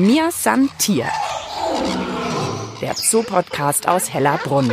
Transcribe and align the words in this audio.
Mir 0.00 0.30
san 0.30 0.70
Tier. 0.78 1.04
Der 2.80 2.94
Zoopodcast 2.94 3.86
aus 3.86 4.10
Hellerbrunn. 4.10 4.72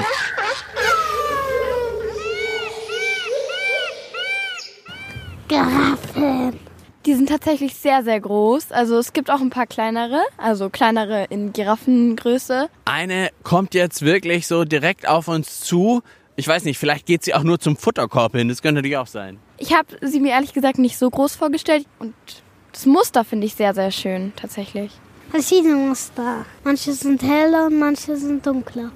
Giraffen. 5.49 6.57
Die 7.05 7.13
sind 7.13 7.27
tatsächlich 7.27 7.75
sehr, 7.75 8.05
sehr 8.05 8.21
groß. 8.21 8.71
Also 8.71 8.97
es 8.99 9.11
gibt 9.11 9.29
auch 9.29 9.41
ein 9.41 9.49
paar 9.49 9.67
kleinere, 9.67 10.21
also 10.37 10.69
kleinere 10.69 11.25
in 11.25 11.51
Giraffengröße. 11.51 12.69
Eine 12.85 13.31
kommt 13.43 13.73
jetzt 13.73 14.03
wirklich 14.03 14.47
so 14.47 14.63
direkt 14.63 15.09
auf 15.09 15.27
uns 15.27 15.59
zu. 15.59 16.03
Ich 16.37 16.47
weiß 16.47 16.63
nicht, 16.63 16.77
vielleicht 16.77 17.05
geht 17.05 17.25
sie 17.25 17.33
auch 17.33 17.43
nur 17.43 17.59
zum 17.59 17.75
Futterkorb 17.75 18.37
hin. 18.37 18.47
Das 18.47 18.61
könnte 18.61 18.75
natürlich 18.75 18.95
auch 18.95 19.07
sein. 19.07 19.39
Ich 19.57 19.73
habe 19.73 19.89
sie 20.01 20.21
mir 20.21 20.31
ehrlich 20.31 20.53
gesagt 20.53 20.77
nicht 20.77 20.97
so 20.97 21.09
groß 21.09 21.35
vorgestellt 21.35 21.85
und 21.99 22.13
das 22.71 22.85
Muster 22.85 23.25
finde 23.25 23.45
ich 23.45 23.55
sehr, 23.55 23.73
sehr 23.73 23.91
schön 23.91 24.31
tatsächlich. 24.37 24.91
Verschiedene 25.29 25.75
Muster. 25.75 26.45
Manche 26.63 26.93
sind 26.93 27.21
heller 27.21 27.67
und 27.67 27.77
manche 27.77 28.15
sind 28.15 28.45
dunkler. 28.45 28.91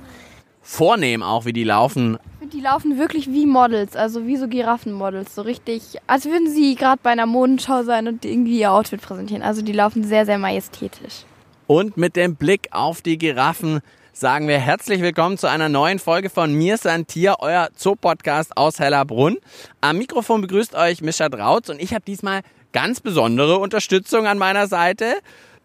Vornehm 0.61 1.23
auch, 1.23 1.45
wie 1.45 1.53
die 1.53 1.65
laufen. 1.65 2.17
Die 2.53 2.61
laufen 2.61 2.97
wirklich 2.97 3.27
wie 3.27 3.45
Models, 3.45 3.95
also 3.95 4.25
wie 4.27 4.37
so 4.37 4.47
Giraffenmodels, 4.47 5.35
so 5.35 5.41
richtig, 5.41 5.97
als 6.07 6.25
würden 6.25 6.49
sie 6.49 6.75
gerade 6.75 6.99
bei 7.03 7.11
einer 7.11 7.25
Modenschau 7.25 7.83
sein 7.83 8.07
und 8.07 8.25
irgendwie 8.25 8.59
ihr 8.59 8.71
Outfit 8.71 9.01
präsentieren. 9.01 9.41
Also 9.41 9.61
die 9.61 9.71
laufen 9.71 10.03
sehr, 10.03 10.25
sehr 10.25 10.37
majestätisch. 10.37 11.25
Und 11.67 11.97
mit 11.97 12.15
dem 12.15 12.35
Blick 12.35 12.69
auf 12.71 13.01
die 13.01 13.17
Giraffen 13.17 13.81
sagen 14.13 14.47
wir 14.47 14.57
herzlich 14.57 15.01
willkommen 15.01 15.37
zu 15.37 15.49
einer 15.49 15.69
neuen 15.69 15.99
Folge 15.99 16.29
von 16.29 16.53
Mir 16.53 16.75
ist 16.75 16.87
Tier, 17.07 17.35
euer 17.39 17.69
Zoopodcast 17.75 18.57
aus 18.57 18.79
Hellerbrunn. 18.79 19.37
Am 19.79 19.97
Mikrofon 19.97 20.41
begrüßt 20.41 20.75
euch 20.75 21.01
Mischa 21.01 21.29
Drautz 21.29 21.69
und 21.69 21.81
ich 21.81 21.93
habe 21.93 22.03
diesmal 22.05 22.41
ganz 22.73 22.99
besondere 22.99 23.57
Unterstützung 23.57 24.27
an 24.27 24.37
meiner 24.37 24.67
Seite. 24.67 25.15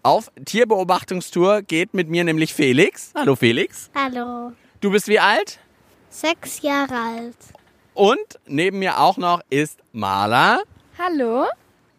Auf 0.06 0.30
Tierbeobachtungstour 0.44 1.62
geht 1.62 1.92
mit 1.92 2.08
mir 2.08 2.22
nämlich 2.22 2.54
Felix. 2.54 3.10
Hallo 3.16 3.34
Felix. 3.34 3.90
Hallo. 3.92 4.52
Du 4.80 4.92
bist 4.92 5.08
wie 5.08 5.18
alt? 5.18 5.58
Sechs 6.10 6.62
Jahre 6.62 6.94
alt. 6.94 7.36
Und 7.92 8.38
neben 8.46 8.78
mir 8.78 9.00
auch 9.00 9.16
noch 9.16 9.40
ist 9.50 9.80
Marla. 9.90 10.60
Hallo? 10.96 11.46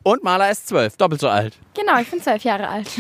Und 0.04 0.24
Marla 0.24 0.50
ist 0.50 0.70
zwölf, 0.70 0.96
doppelt 0.96 1.20
so 1.20 1.28
alt. 1.28 1.58
Genau, 1.74 2.00
ich 2.00 2.10
bin 2.10 2.22
zwölf 2.22 2.46
Jahre 2.46 2.70
alt. 2.70 2.88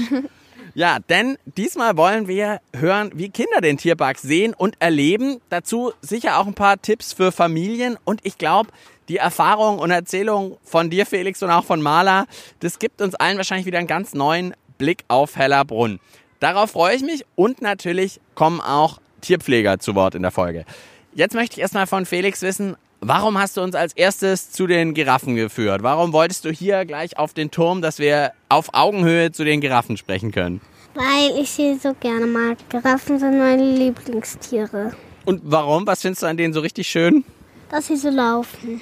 Ja, 0.74 1.00
denn 1.00 1.40
diesmal 1.46 1.98
wollen 1.98 2.28
wir 2.28 2.62
hören, 2.76 3.12
wie 3.16 3.30
Kinder 3.30 3.62
den 3.62 3.78
Tierpark 3.78 4.20
sehen 4.20 4.54
und 4.54 4.76
erleben. 4.80 5.42
Dazu 5.50 5.92
sicher 6.02 6.38
auch 6.38 6.46
ein 6.46 6.54
paar 6.54 6.80
Tipps 6.80 7.14
für 7.14 7.32
Familien. 7.32 7.98
Und 8.06 8.20
ich 8.24 8.38
glaube, 8.38 8.70
die 9.08 9.18
Erfahrung 9.18 9.80
und 9.80 9.90
Erzählung 9.90 10.60
von 10.64 10.92
dir, 10.92 11.08
Felix, 11.08 11.42
und 11.42 11.50
auch 11.50 11.66
von 11.66 11.82
Marla, 11.82 12.28
das 12.60 12.78
gibt 12.78 13.02
uns 13.02 13.16
allen 13.16 13.38
wahrscheinlich 13.38 13.66
wieder 13.66 13.80
einen 13.80 13.88
ganz 13.88 14.14
neuen 14.14 14.54
Blick 14.78 15.04
auf 15.08 15.36
Hellerbrunn. 15.36 16.00
Darauf 16.40 16.72
freue 16.72 16.96
ich 16.96 17.02
mich 17.02 17.26
und 17.36 17.62
natürlich 17.62 18.20
kommen 18.36 18.62
auch 18.62 19.00
Tierpfleger 19.22 19.80
zu 19.80 19.96
Wort 19.96 20.16
in 20.16 20.22
der 20.22 20.32
Folge. 20.32 20.66
Jetzt 21.14 21.34
möchte 21.34 21.56
ich 21.56 21.62
erstmal 21.62 21.88
von 21.88 22.06
Felix 22.06 22.42
wissen, 22.44 22.76
warum 23.02 23.40
hast 23.40 23.58
du 23.58 23.62
uns 23.62 23.76
als 23.76 23.94
erstes 23.94 24.52
zu 24.52 24.68
den 24.68 24.94
Giraffen 24.94 25.36
geführt? 25.36 25.82
Warum 25.82 26.14
wolltest 26.14 26.46
du 26.46 26.52
hier 26.52 26.86
gleich 26.86 27.18
auf 27.18 27.34
den 27.34 27.50
Turm, 27.50 27.82
dass 27.82 28.00
wir 28.00 28.34
auf 28.50 28.70
Augenhöhe 28.74 29.32
zu 29.32 29.44
den 29.44 29.62
Giraffen 29.62 29.98
sprechen 29.98 30.32
können? 30.32 30.62
Weil 30.94 31.42
ich 31.42 31.50
sie 31.52 31.76
so 31.76 31.94
gerne 32.00 32.26
mag. 32.26 32.58
Giraffen 32.70 33.20
sind 33.20 33.38
meine 33.38 33.72
Lieblingstiere. 33.72 34.94
Und 35.26 35.42
warum? 35.44 35.86
Was 35.86 36.02
findest 36.02 36.24
du 36.24 36.28
an 36.28 36.38
denen 36.38 36.54
so 36.54 36.60
richtig 36.60 36.88
schön? 36.88 37.24
Dass 37.70 37.88
sie 37.88 37.98
so 37.98 38.10
laufen. 38.10 38.82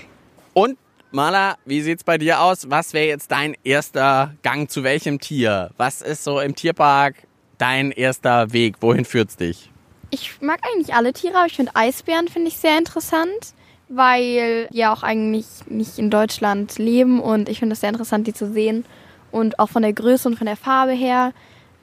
Und 0.54 0.78
Marla, 1.16 1.56
wie 1.64 1.80
sieht's 1.80 2.04
bei 2.04 2.18
dir 2.18 2.42
aus? 2.42 2.70
Was 2.70 2.92
wäre 2.92 3.08
jetzt 3.08 3.32
dein 3.32 3.56
erster 3.64 4.34
Gang 4.44 4.70
zu 4.70 4.84
welchem 4.84 5.22
Tier? 5.22 5.72
Was 5.78 6.02
ist 6.02 6.26
so 6.26 6.42
im 6.42 6.56
Tierpark 6.56 7.16
dein 7.58 7.92
erster 7.92 8.52
Weg? 8.52 8.76
Wohin 8.82 9.06
führt's 9.06 9.38
dich? 9.38 9.72
Ich 10.10 10.42
mag 10.42 10.60
eigentlich 10.66 10.94
alle 10.94 11.14
Tiere, 11.14 11.38
aber 11.38 11.46
ich 11.46 11.56
finde 11.56 11.72
Eisbären 11.74 12.28
finde 12.28 12.50
ich 12.50 12.58
sehr 12.58 12.78
interessant, 12.78 13.54
weil 13.88 14.68
die 14.68 14.78
ja 14.78 14.92
auch 14.92 15.04
eigentlich 15.04 15.46
nicht 15.68 15.98
in 16.00 16.10
Deutschland 16.10 16.78
leben 16.80 17.22
und 17.22 17.48
ich 17.48 17.60
finde 17.60 17.76
es 17.76 17.80
sehr 17.80 17.92
interessant, 17.92 18.28
die 18.28 18.34
zu 18.34 18.52
sehen 18.52 18.84
und 19.32 19.58
auch 19.58 19.70
von 19.70 19.84
der 19.84 19.94
Größe 19.94 20.28
und 20.28 20.36
von 20.36 20.48
der 20.48 20.58
Farbe 20.58 20.92
her. 20.92 21.32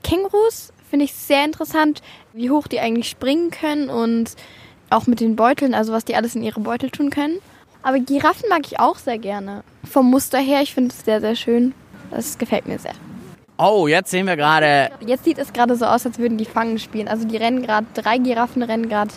Kängurus 0.04 0.74
finde 0.90 1.06
ich 1.06 1.14
sehr 1.14 1.46
interessant, 1.46 2.02
wie 2.34 2.50
hoch 2.50 2.66
die 2.66 2.80
eigentlich 2.80 3.08
springen 3.08 3.50
können 3.50 3.88
und 3.88 4.36
auch 4.90 5.06
mit 5.06 5.20
den 5.20 5.36
Beuteln, 5.36 5.72
also 5.72 5.94
was 5.94 6.04
die 6.04 6.16
alles 6.16 6.34
in 6.34 6.42
ihre 6.42 6.60
Beutel 6.60 6.90
tun 6.90 7.08
können. 7.08 7.38
Aber 7.82 7.98
Giraffen 7.98 8.48
mag 8.48 8.62
ich 8.66 8.78
auch 8.78 8.96
sehr 8.96 9.18
gerne. 9.18 9.64
Vom 9.84 10.10
Muster 10.10 10.38
her, 10.38 10.62
ich 10.62 10.74
finde 10.74 10.94
es 10.96 11.04
sehr, 11.04 11.20
sehr 11.20 11.36
schön. 11.36 11.74
Das 12.10 12.38
gefällt 12.38 12.66
mir 12.66 12.78
sehr. 12.78 12.94
Oh, 13.58 13.86
jetzt 13.86 14.10
sehen 14.10 14.26
wir 14.26 14.36
gerade. 14.36 14.90
Jetzt 15.06 15.24
sieht 15.24 15.38
es 15.38 15.52
gerade 15.52 15.76
so 15.76 15.84
aus, 15.86 16.06
als 16.06 16.18
würden 16.18 16.38
die 16.38 16.44
Fangen 16.44 16.78
spielen. 16.78 17.08
Also 17.08 17.26
die 17.26 17.36
rennen 17.36 17.62
gerade, 17.62 17.86
drei 17.94 18.18
Giraffen 18.18 18.62
rennen 18.62 18.88
gerade 18.88 19.12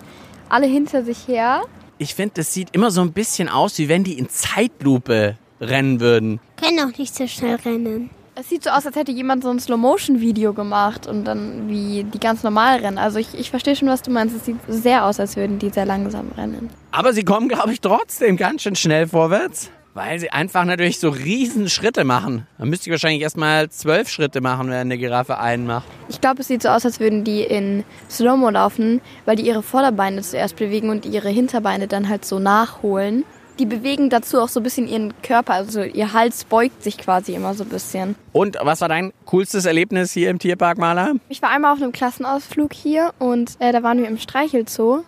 alle 0.49 0.67
hinter 0.67 1.03
sich 1.03 1.27
her. 1.27 1.63
Ich 1.97 2.15
finde, 2.15 2.35
das 2.35 2.53
sieht 2.53 2.69
immer 2.75 2.91
so 2.91 3.01
ein 3.01 3.13
bisschen 3.13 3.49
aus, 3.49 3.77
wie 3.77 3.89
wenn 3.89 4.03
die 4.03 4.17
in 4.17 4.29
Zeitlupe 4.29 5.37
rennen 5.61 5.99
würden. 5.99 6.39
Können 6.57 6.79
auch 6.79 6.97
nicht 6.97 7.15
so 7.15 7.27
schnell 7.27 7.55
rennen. 7.55 8.09
Es 8.37 8.49
sieht 8.49 8.65
so 8.65 8.69
aus, 8.69 8.85
als 8.85 8.97
hätte 8.97 9.13
jemand 9.13 9.43
so 9.43 9.49
ein 9.49 9.61
Slow-Motion-Video 9.61 10.53
gemacht 10.53 11.07
und 11.07 11.23
dann 11.23 11.69
wie 11.69 12.03
die 12.03 12.19
ganz 12.19 12.43
normal 12.43 12.79
rennen. 12.79 12.97
Also 12.97 13.17
ich, 13.17 13.33
ich 13.33 13.49
verstehe 13.49 13.77
schon, 13.77 13.87
was 13.87 14.01
du 14.01 14.11
meinst. 14.11 14.35
Es 14.35 14.43
sieht 14.43 14.57
sehr 14.67 15.05
aus, 15.05 15.21
als 15.21 15.37
würden 15.37 15.57
die 15.57 15.69
sehr 15.69 15.85
langsam 15.85 16.33
rennen. 16.35 16.69
Aber 16.91 17.13
sie 17.13 17.23
kommen, 17.23 17.47
glaube 17.47 17.71
ich, 17.71 17.79
trotzdem 17.79 18.35
ganz 18.35 18.63
schön 18.63 18.75
schnell 18.75 19.07
vorwärts. 19.07 19.71
Weil 19.93 20.19
sie 20.19 20.29
einfach 20.29 20.65
natürlich 20.65 20.99
so 20.99 21.07
riesen 21.07 21.69
Schritte 21.69 22.03
machen. 22.03 22.45
Dann 22.57 22.69
müsste 22.69 22.89
ich 22.89 22.91
wahrscheinlich 22.91 23.21
erstmal 23.21 23.69
zwölf 23.69 24.09
Schritte 24.09 24.41
machen, 24.41 24.67
wenn 24.67 24.75
eine 24.75 24.97
Giraffe 24.97 25.37
einen 25.37 25.65
macht. 25.65 25.87
Ich 26.09 26.19
glaube, 26.19 26.41
es 26.41 26.49
sieht 26.49 26.61
so 26.61 26.67
aus, 26.67 26.83
als 26.83 26.99
würden 26.99 27.23
die 27.23 27.41
in 27.41 27.85
Slow-Mo 28.09 28.49
laufen, 28.49 28.99
weil 29.23 29.37
die 29.37 29.47
ihre 29.47 29.63
Vorderbeine 29.63 30.21
zuerst 30.21 30.57
bewegen 30.57 30.89
und 30.89 31.05
ihre 31.05 31.29
Hinterbeine 31.29 31.87
dann 31.87 32.09
halt 32.09 32.25
so 32.25 32.39
nachholen. 32.39 33.23
Die 33.57 33.65
bewegen 33.65 34.09
dazu 34.09 34.41
auch 34.41 34.49
so 34.49 34.59
ein 34.59 34.63
bisschen 34.63 34.87
ihren 34.87 35.13
Körper, 35.21 35.53
also 35.53 35.81
ihr 35.81 36.11
Hals 36.11 36.43
beugt 36.43 36.83
sich 36.83 36.97
quasi 36.97 37.33
immer 37.33 37.53
so 37.53 37.63
ein 37.63 37.69
bisschen. 37.69 38.15
Und 38.33 38.57
was 38.61 38.81
war 38.81 38.89
dein 38.89 39.13
coolstes 39.25 39.65
Erlebnis 39.65 40.11
hier 40.11 40.29
im 40.29 40.39
Tierpark, 40.39 40.77
Maler? 40.77 41.13
Ich 41.29 41.41
war 41.41 41.51
einmal 41.51 41.71
auf 41.71 41.81
einem 41.81 41.93
Klassenausflug 41.93 42.73
hier 42.73 43.13
und 43.17 43.55
äh, 43.59 43.71
da 43.71 43.81
waren 43.81 43.99
wir 43.99 44.07
im 44.07 44.17
Streichelzoo. 44.17 45.03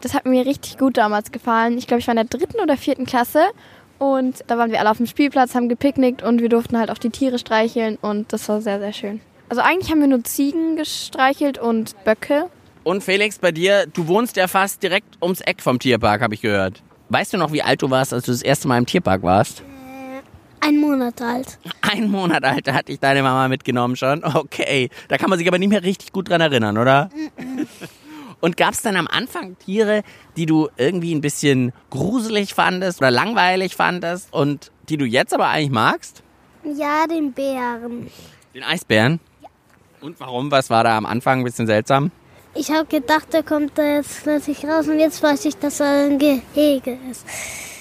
Das 0.00 0.14
hat 0.14 0.26
mir 0.26 0.44
richtig 0.44 0.78
gut 0.78 0.96
damals 0.96 1.30
gefallen. 1.30 1.78
Ich 1.78 1.86
glaube, 1.86 2.00
ich 2.00 2.06
war 2.08 2.12
in 2.12 2.28
der 2.28 2.38
dritten 2.38 2.60
oder 2.60 2.76
vierten 2.76 3.06
Klasse 3.06 3.42
und 3.98 4.42
da 4.46 4.58
waren 4.58 4.70
wir 4.70 4.80
alle 4.80 4.90
auf 4.90 4.96
dem 4.96 5.06
Spielplatz, 5.06 5.54
haben 5.54 5.68
gepicknickt 5.68 6.22
und 6.22 6.40
wir 6.40 6.48
durften 6.48 6.78
halt 6.78 6.90
auch 6.90 6.98
die 6.98 7.10
Tiere 7.10 7.38
streicheln 7.38 7.96
und 8.00 8.32
das 8.32 8.48
war 8.48 8.60
sehr, 8.60 8.80
sehr 8.80 8.92
schön. 8.92 9.20
Also 9.48 9.62
eigentlich 9.62 9.90
haben 9.90 10.00
wir 10.00 10.08
nur 10.08 10.24
Ziegen 10.24 10.76
gestreichelt 10.76 11.58
und 11.58 11.94
Böcke. 12.04 12.50
Und 12.84 13.02
Felix, 13.02 13.38
bei 13.38 13.52
dir, 13.52 13.86
du 13.86 14.06
wohnst 14.06 14.36
ja 14.36 14.46
fast 14.46 14.82
direkt 14.82 15.20
ums 15.22 15.40
Eck 15.40 15.62
vom 15.62 15.78
Tierpark, 15.78 16.22
habe 16.22 16.34
ich 16.34 16.40
gehört. 16.40 16.82
Weißt 17.10 17.32
du 17.32 17.38
noch, 17.38 17.52
wie 17.52 17.62
alt 17.62 17.80
du 17.80 17.90
warst, 17.90 18.12
als 18.12 18.26
du 18.26 18.32
das 18.32 18.42
erste 18.42 18.68
Mal 18.68 18.78
im 18.78 18.86
Tierpark 18.86 19.22
warst? 19.22 19.62
Ein 20.60 20.78
Monat 20.78 21.22
alt. 21.22 21.58
Ein 21.80 22.10
Monat 22.10 22.44
alt, 22.44 22.66
da 22.66 22.74
hatte 22.74 22.92
ich 22.92 23.00
deine 23.00 23.22
Mama 23.22 23.48
mitgenommen 23.48 23.96
schon. 23.96 24.22
Okay, 24.24 24.90
da 25.08 25.16
kann 25.16 25.30
man 25.30 25.38
sich 25.38 25.48
aber 25.48 25.58
nicht 25.58 25.70
mehr 25.70 25.82
richtig 25.82 26.12
gut 26.12 26.28
dran 26.28 26.40
erinnern, 26.40 26.76
oder? 26.76 27.08
Und 28.40 28.56
gab 28.56 28.74
es 28.74 28.82
dann 28.82 28.96
am 28.96 29.06
Anfang 29.06 29.56
Tiere, 29.58 30.02
die 30.36 30.46
du 30.46 30.68
irgendwie 30.76 31.14
ein 31.14 31.20
bisschen 31.20 31.72
gruselig 31.90 32.54
fandest 32.54 33.00
oder 33.00 33.10
langweilig 33.10 33.74
fandest 33.74 34.32
und 34.32 34.70
die 34.88 34.96
du 34.96 35.04
jetzt 35.04 35.32
aber 35.32 35.48
eigentlich 35.48 35.70
magst? 35.70 36.22
Ja, 36.64 37.06
den 37.06 37.32
Bären. 37.32 38.10
Den 38.54 38.62
Eisbären? 38.64 39.20
Ja. 39.42 39.48
Und 40.00 40.20
warum? 40.20 40.50
Was 40.50 40.70
war 40.70 40.84
da 40.84 40.96
am 40.96 41.06
Anfang 41.06 41.40
ein 41.40 41.44
bisschen 41.44 41.66
seltsam? 41.66 42.10
Ich 42.54 42.70
habe 42.70 42.86
gedacht, 42.86 43.32
der 43.32 43.42
kommt 43.42 43.76
da 43.76 43.96
jetzt 43.96 44.22
plötzlich 44.22 44.64
raus 44.64 44.88
und 44.88 44.98
jetzt 44.98 45.22
weiß 45.22 45.44
ich, 45.44 45.56
dass 45.56 45.80
er 45.80 46.06
ein 46.06 46.18
Gehege 46.18 46.98
ist. 47.10 47.24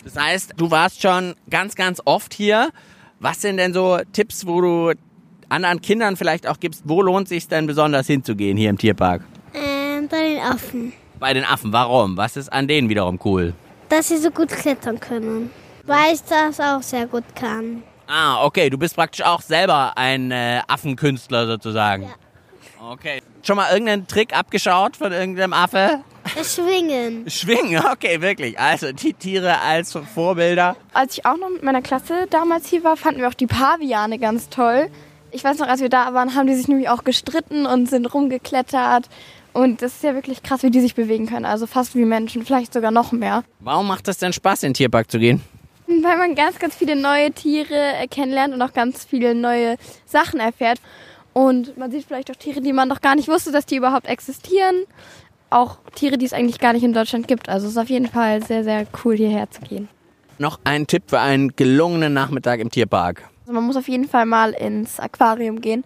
Das 0.04 0.16
heißt, 0.16 0.54
du 0.58 0.72
warst 0.72 1.02
schon 1.02 1.36
ganz, 1.50 1.76
ganz 1.76 2.02
oft 2.06 2.34
hier. 2.34 2.70
Was 3.20 3.42
sind 3.42 3.58
denn 3.58 3.74
so 3.74 4.00
Tipps, 4.14 4.46
wo 4.46 4.62
du 4.62 4.94
anderen 5.50 5.82
Kindern 5.82 6.16
vielleicht 6.16 6.48
auch 6.48 6.60
gibst, 6.60 6.84
wo 6.86 7.02
lohnt 7.02 7.24
es 7.26 7.30
sich 7.30 7.48
denn 7.48 7.68
besonders 7.68 8.08
hinzugehen 8.08 8.58
hier 8.58 8.70
im 8.70 8.78
Tierpark? 8.78 9.24
Ähm, 9.54 10.08
bei 10.08 10.22
den 10.22 10.42
Affen. 10.42 10.94
Bei 11.20 11.34
den 11.34 11.46
Affen, 11.46 11.74
warum? 11.74 12.16
Was 12.16 12.38
ist 12.38 12.52
an 12.54 12.68
denen 12.68 12.90
wiederum 12.90 13.20
cool? 13.26 13.54
Dass 13.90 14.10
sie 14.10 14.18
so 14.18 14.30
gut 14.30 14.50
klettern 14.50 15.00
können. 15.00 15.50
Weil 15.86 16.14
ich 16.14 16.22
das 16.24 16.60
auch 16.60 16.84
sehr 16.84 17.08
gut 17.08 17.24
kann. 17.34 17.82
Ah, 18.08 18.46
okay, 18.46 18.70
du 18.70 18.78
bist 18.78 18.96
praktisch 18.96 19.26
auch 19.26 19.42
selber 19.42 19.98
ein 19.98 20.32
äh, 20.32 20.62
Affenkünstler 20.68 21.48
sozusagen. 21.48 22.04
Ja. 22.04 22.10
Okay. 22.82 23.22
Schon 23.44 23.56
mal 23.56 23.72
irgendeinen 23.72 24.08
Trick 24.08 24.38
abgeschaut 24.38 24.98
von 24.98 25.12
irgendeinem 25.12 25.54
Affe? 25.54 26.02
Schwingen. 26.44 27.30
Schwingen, 27.30 27.84
okay, 27.92 28.22
wirklich. 28.22 28.60
Also 28.60 28.92
die 28.92 29.14
Tiere 29.14 29.62
als 29.62 29.98
Vorbilder. 30.14 30.76
Als 30.94 31.18
ich 31.18 31.26
auch 31.26 31.38
noch 31.38 31.50
mit 31.50 31.64
meiner 31.64 31.82
Klasse 31.82 32.28
damals 32.30 32.68
hier 32.68 32.84
war, 32.84 32.98
fanden 32.98 33.22
wir 33.22 33.28
auch 33.28 33.34
die 33.34 33.48
Paviane 33.48 34.20
ganz 34.20 34.50
toll. 34.50 34.90
Ich 35.32 35.44
weiß 35.44 35.58
noch, 35.60 35.68
als 35.68 35.82
wir 35.82 35.90
da 35.90 36.14
waren, 36.14 36.36
haben 36.36 36.48
die 36.48 36.56
sich 36.56 36.68
nämlich 36.68 36.90
auch 36.90 37.04
gestritten 37.04 37.66
und 37.66 37.90
sind 37.90 38.14
rumgeklettert. 38.14 39.10
Und 39.54 39.82
das 39.82 39.96
ist 39.96 40.04
ja 40.04 40.14
wirklich 40.14 40.44
krass, 40.44 40.64
wie 40.64 40.70
die 40.70 40.82
sich 40.82 40.96
bewegen 40.96 41.26
können. 41.26 41.46
Also 41.46 41.66
fast 41.66 41.96
wie 41.96 42.06
Menschen, 42.06 42.46
vielleicht 42.46 42.74
sogar 42.74 42.92
noch 42.92 43.12
mehr. 43.12 43.44
Warum 43.60 43.88
macht 43.88 44.08
es 44.08 44.18
denn 44.18 44.34
Spaß, 44.34 44.64
in 44.64 44.70
den 44.70 44.74
Tierpark 44.76 45.10
zu 45.10 45.20
gehen? 45.20 45.42
Weil 45.88 46.18
man 46.18 46.36
ganz, 46.36 46.60
ganz 46.60 46.76
viele 46.76 46.96
neue 46.96 47.32
Tiere 47.32 47.94
kennenlernt 48.12 48.54
und 48.54 48.62
auch 48.62 48.74
ganz 48.74 49.06
viele 49.06 49.34
neue 49.34 49.78
Sachen 50.06 50.40
erfährt. 50.40 50.80
Und 51.38 51.78
man 51.78 51.92
sieht 51.92 52.06
vielleicht 52.06 52.32
auch 52.32 52.36
Tiere, 52.36 52.62
die 52.62 52.74
man 52.74 52.88
noch 52.88 53.00
gar 53.00 53.16
nicht 53.16 53.28
wusste, 53.28 53.52
dass 53.52 53.68
die 53.68 53.76
überhaupt 53.76 54.08
existieren. 54.08 54.86
Auch 55.52 55.78
Tiere, 55.94 56.18
die 56.18 56.26
es 56.26 56.34
eigentlich 56.34 56.58
gar 56.58 56.74
nicht 56.74 56.82
in 56.82 56.94
Deutschland 56.94 57.28
gibt. 57.28 57.48
Also 57.48 57.68
es 57.68 57.74
ist 57.74 57.78
auf 57.78 57.92
jeden 57.92 58.08
Fall 58.08 58.44
sehr, 58.44 58.64
sehr 58.64 58.88
cool, 59.06 59.16
hierher 59.18 59.48
zu 59.52 59.62
gehen. 59.62 59.88
Noch 60.40 60.60
ein 60.64 60.88
Tipp 60.88 61.04
für 61.06 61.20
einen 61.20 61.56
gelungenen 61.56 62.12
Nachmittag 62.12 62.60
im 62.60 62.72
Tierpark. 62.72 63.30
Also 63.42 63.54
man 63.54 63.66
muss 63.66 63.78
auf 63.78 63.88
jeden 63.88 64.08
Fall 64.08 64.26
mal 64.26 64.50
ins 64.50 65.00
Aquarium 65.00 65.62
gehen, 65.62 65.84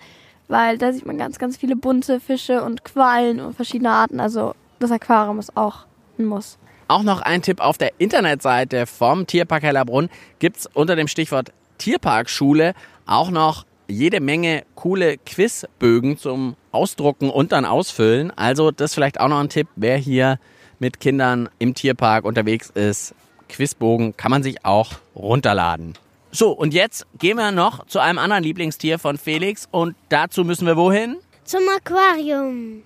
weil 0.47 0.77
da 0.77 0.93
sieht 0.93 1.05
man 1.05 1.17
ganz, 1.17 1.37
ganz 1.37 1.57
viele 1.57 1.75
bunte 1.75 2.21
Fische 2.21 2.63
und 2.63 2.85
Quallen 2.85 3.41
und 3.41 3.53
verschiedene 3.53 3.89
Arten. 3.89 4.21
Also 4.21 4.55
das 4.79 4.89
Aquarium 4.89 5.37
ist 5.37 5.57
auch 5.57 5.79
ein 6.17 6.27
Muss. 6.27 6.59
Auch 6.87 7.03
noch 7.03 7.19
ein 7.19 7.41
Tipp 7.41 7.59
auf 7.59 7.77
der 7.77 7.91
Internetseite 7.97 8.85
vom 8.85 9.27
Tierpark 9.27 9.63
Hellerbrunn 9.63 10.09
gibt 10.39 10.59
es 10.59 10.67
unter 10.67 10.95
dem 10.95 11.09
Stichwort 11.09 11.51
Tierparkschule 11.77 12.73
auch 13.05 13.31
noch 13.31 13.65
jede 13.91 14.19
Menge 14.19 14.63
coole 14.75 15.17
Quizbögen 15.17 16.17
zum 16.17 16.55
Ausdrucken 16.71 17.29
und 17.29 17.51
dann 17.51 17.65
ausfüllen. 17.65 18.31
Also 18.31 18.71
das 18.71 18.91
ist 18.91 18.95
vielleicht 18.95 19.19
auch 19.19 19.27
noch 19.27 19.39
ein 19.39 19.49
Tipp, 19.49 19.67
wer 19.75 19.97
hier 19.97 20.39
mit 20.79 20.99
Kindern 20.99 21.49
im 21.59 21.73
Tierpark 21.73 22.25
unterwegs 22.25 22.71
ist. 22.71 23.13
Quizbogen 23.49 24.15
kann 24.17 24.31
man 24.31 24.43
sich 24.43 24.65
auch 24.65 24.93
runterladen. 25.15 25.93
So, 26.31 26.51
und 26.51 26.73
jetzt 26.73 27.05
gehen 27.19 27.37
wir 27.37 27.51
noch 27.51 27.85
zu 27.87 27.99
einem 27.99 28.17
anderen 28.17 28.43
Lieblingstier 28.43 28.97
von 28.97 29.17
Felix 29.17 29.67
und 29.69 29.95
dazu 30.09 30.45
müssen 30.45 30.65
wir 30.65 30.77
wohin? 30.77 31.17
Zum 31.43 31.61
Aquarium. 31.75 32.83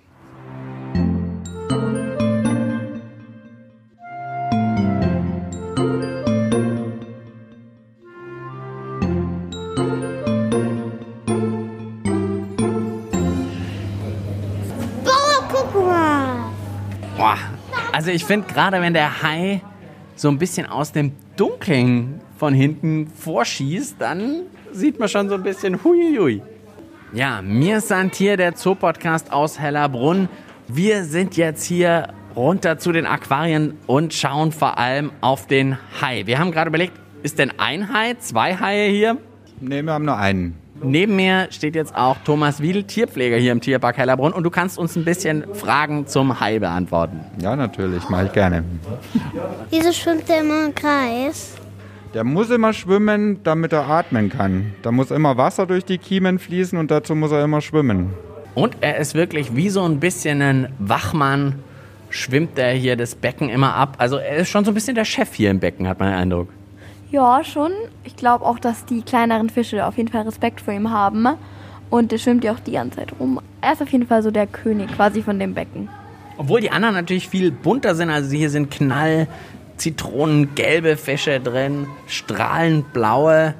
Also 18.06 18.14
ich 18.14 18.24
finde 18.24 18.46
gerade, 18.46 18.80
wenn 18.80 18.94
der 18.94 19.20
Hai 19.20 19.62
so 20.14 20.28
ein 20.28 20.38
bisschen 20.38 20.64
aus 20.66 20.92
dem 20.92 21.10
Dunkeln 21.36 22.20
von 22.38 22.54
hinten 22.54 23.08
vorschießt, 23.08 23.96
dann 23.98 24.42
sieht 24.70 25.00
man 25.00 25.08
schon 25.08 25.28
so 25.28 25.34
ein 25.34 25.42
bisschen 25.42 25.82
huiui. 25.82 26.40
Ja, 27.12 27.42
mir 27.42 27.80
sind 27.80 28.14
hier 28.14 28.36
der 28.36 28.54
Zoopodcast 28.54 29.32
aus 29.32 29.58
Hellerbrunn. 29.58 30.28
Wir 30.68 31.02
sind 31.02 31.36
jetzt 31.36 31.64
hier 31.64 32.14
runter 32.36 32.78
zu 32.78 32.92
den 32.92 33.06
Aquarien 33.06 33.76
und 33.88 34.14
schauen 34.14 34.52
vor 34.52 34.78
allem 34.78 35.10
auf 35.20 35.48
den 35.48 35.76
Hai. 36.00 36.26
Wir 36.26 36.38
haben 36.38 36.52
gerade 36.52 36.68
überlegt, 36.68 36.92
ist 37.24 37.40
denn 37.40 37.54
ein 37.58 37.92
Hai, 37.92 38.14
zwei 38.20 38.54
Haie 38.54 38.88
hier? 38.88 39.16
Ne, 39.60 39.82
wir 39.82 39.92
haben 39.92 40.04
nur 40.04 40.16
einen. 40.16 40.54
Neben 40.82 41.16
mir 41.16 41.48
steht 41.50 41.74
jetzt 41.74 41.96
auch 41.96 42.18
Thomas 42.24 42.60
Wiedel, 42.60 42.84
Tierpfleger 42.84 43.38
hier 43.38 43.52
im 43.52 43.62
Tierpark 43.62 43.96
Hellerbrunn 43.96 44.32
und 44.32 44.44
du 44.44 44.50
kannst 44.50 44.78
uns 44.78 44.94
ein 44.94 45.04
bisschen 45.04 45.44
Fragen 45.54 46.06
zum 46.06 46.38
Hai 46.38 46.58
beantworten. 46.58 47.20
Ja, 47.40 47.56
natürlich, 47.56 48.06
mache 48.10 48.26
ich 48.26 48.32
gerne. 48.32 48.62
Wieso 49.70 49.92
schwimmt 49.92 50.28
der 50.28 50.40
immer 50.40 50.66
im 50.66 50.74
Kreis? 50.74 51.54
Der 52.12 52.24
muss 52.24 52.50
immer 52.50 52.72
schwimmen, 52.74 53.42
damit 53.42 53.72
er 53.72 53.88
atmen 53.88 54.28
kann. 54.28 54.74
Da 54.82 54.92
muss 54.92 55.10
immer 55.10 55.36
Wasser 55.38 55.66
durch 55.66 55.84
die 55.84 55.98
Kiemen 55.98 56.38
fließen 56.38 56.78
und 56.78 56.90
dazu 56.90 57.14
muss 57.14 57.32
er 57.32 57.42
immer 57.42 57.62
schwimmen. 57.62 58.10
Und 58.54 58.76
er 58.80 58.98
ist 58.98 59.14
wirklich 59.14 59.56
wie 59.56 59.70
so 59.70 59.82
ein 59.82 60.00
bisschen 60.00 60.42
ein 60.42 60.68
Wachmann, 60.78 61.56
schwimmt 62.10 62.58
er 62.58 62.72
hier 62.72 62.96
das 62.96 63.14
Becken 63.14 63.48
immer 63.48 63.74
ab. 63.74 63.96
Also 63.98 64.16
er 64.16 64.36
ist 64.36 64.48
schon 64.48 64.64
so 64.64 64.70
ein 64.70 64.74
bisschen 64.74 64.94
der 64.94 65.04
Chef 65.04 65.34
hier 65.34 65.50
im 65.50 65.60
Becken, 65.60 65.88
hat 65.88 65.98
man 65.98 66.10
den 66.10 66.18
Eindruck. 66.18 66.48
Ja, 67.10 67.44
schon. 67.44 67.72
Ich 68.04 68.16
glaube 68.16 68.44
auch, 68.44 68.58
dass 68.58 68.84
die 68.84 69.02
kleineren 69.02 69.48
Fische 69.48 69.86
auf 69.86 69.96
jeden 69.96 70.08
Fall 70.08 70.22
Respekt 70.22 70.60
vor 70.60 70.74
ihm 70.74 70.90
haben. 70.90 71.28
Und 71.88 72.10
der 72.10 72.18
schwimmt 72.18 72.42
ja 72.42 72.52
auch 72.52 72.60
die 72.60 72.72
ganze 72.72 72.98
Zeit 72.98 73.12
rum. 73.20 73.40
Er 73.60 73.72
ist 73.74 73.82
auf 73.82 73.90
jeden 73.90 74.06
Fall 74.06 74.22
so 74.22 74.30
der 74.30 74.46
König 74.46 74.92
quasi 74.94 75.22
von 75.22 75.38
dem 75.38 75.54
Becken. 75.54 75.88
Obwohl 76.36 76.60
die 76.60 76.70
anderen 76.70 76.94
natürlich 76.94 77.28
viel 77.28 77.52
bunter 77.52 77.94
sind. 77.94 78.10
Also 78.10 78.34
hier 78.36 78.50
sind 78.50 78.70
Knall, 78.70 79.28
Zitronengelbe 79.76 80.96
Fische 80.96 81.38
drin, 81.38 81.86
strahlend 82.06 82.92
blaue, 82.92 83.54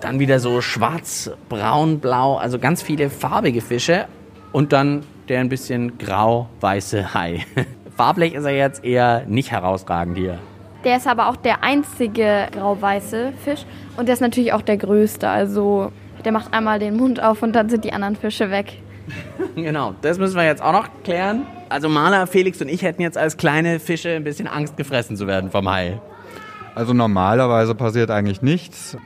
dann 0.00 0.18
wieder 0.18 0.40
so 0.40 0.60
schwarz, 0.60 1.30
braun, 1.48 2.00
blau. 2.00 2.36
Also 2.36 2.58
ganz 2.58 2.82
viele 2.82 3.10
farbige 3.10 3.60
Fische. 3.60 4.06
Und 4.52 4.72
dann 4.72 5.04
der 5.28 5.40
ein 5.40 5.48
bisschen 5.48 5.98
grau-weiße 5.98 7.14
Hai. 7.14 7.44
Farblich 7.96 8.34
ist 8.34 8.44
er 8.44 8.56
jetzt 8.56 8.84
eher 8.84 9.24
nicht 9.26 9.50
herausragend 9.50 10.16
hier. 10.16 10.38
Der 10.84 10.96
ist 10.96 11.06
aber 11.06 11.28
auch 11.28 11.36
der 11.36 11.64
einzige 11.64 12.48
grau-weiße 12.52 13.32
Fisch. 13.44 13.64
Und 13.96 14.06
der 14.06 14.14
ist 14.14 14.20
natürlich 14.20 14.52
auch 14.52 14.62
der 14.62 14.76
größte. 14.76 15.28
Also 15.28 15.92
der 16.24 16.32
macht 16.32 16.52
einmal 16.54 16.78
den 16.78 16.96
Mund 16.96 17.22
auf 17.22 17.42
und 17.42 17.52
dann 17.54 17.68
sind 17.68 17.84
die 17.84 17.92
anderen 17.92 18.16
Fische 18.16 18.50
weg. 18.50 18.80
Genau, 19.54 19.94
das 20.02 20.18
müssen 20.18 20.36
wir 20.36 20.44
jetzt 20.44 20.62
auch 20.62 20.72
noch 20.72 20.88
klären. 21.02 21.42
Also 21.68 21.88
Maler, 21.88 22.26
Felix 22.28 22.60
und 22.62 22.68
ich 22.68 22.82
hätten 22.82 23.02
jetzt 23.02 23.18
als 23.18 23.36
kleine 23.36 23.80
Fische 23.80 24.10
ein 24.10 24.22
bisschen 24.22 24.46
Angst, 24.46 24.76
gefressen 24.76 25.16
zu 25.16 25.26
werden 25.26 25.50
vom 25.50 25.68
Hai. 25.68 26.00
Also 26.76 26.94
normalerweise 26.94 27.74
passiert 27.74 28.10
eigentlich 28.10 28.40
nichts. 28.40 28.96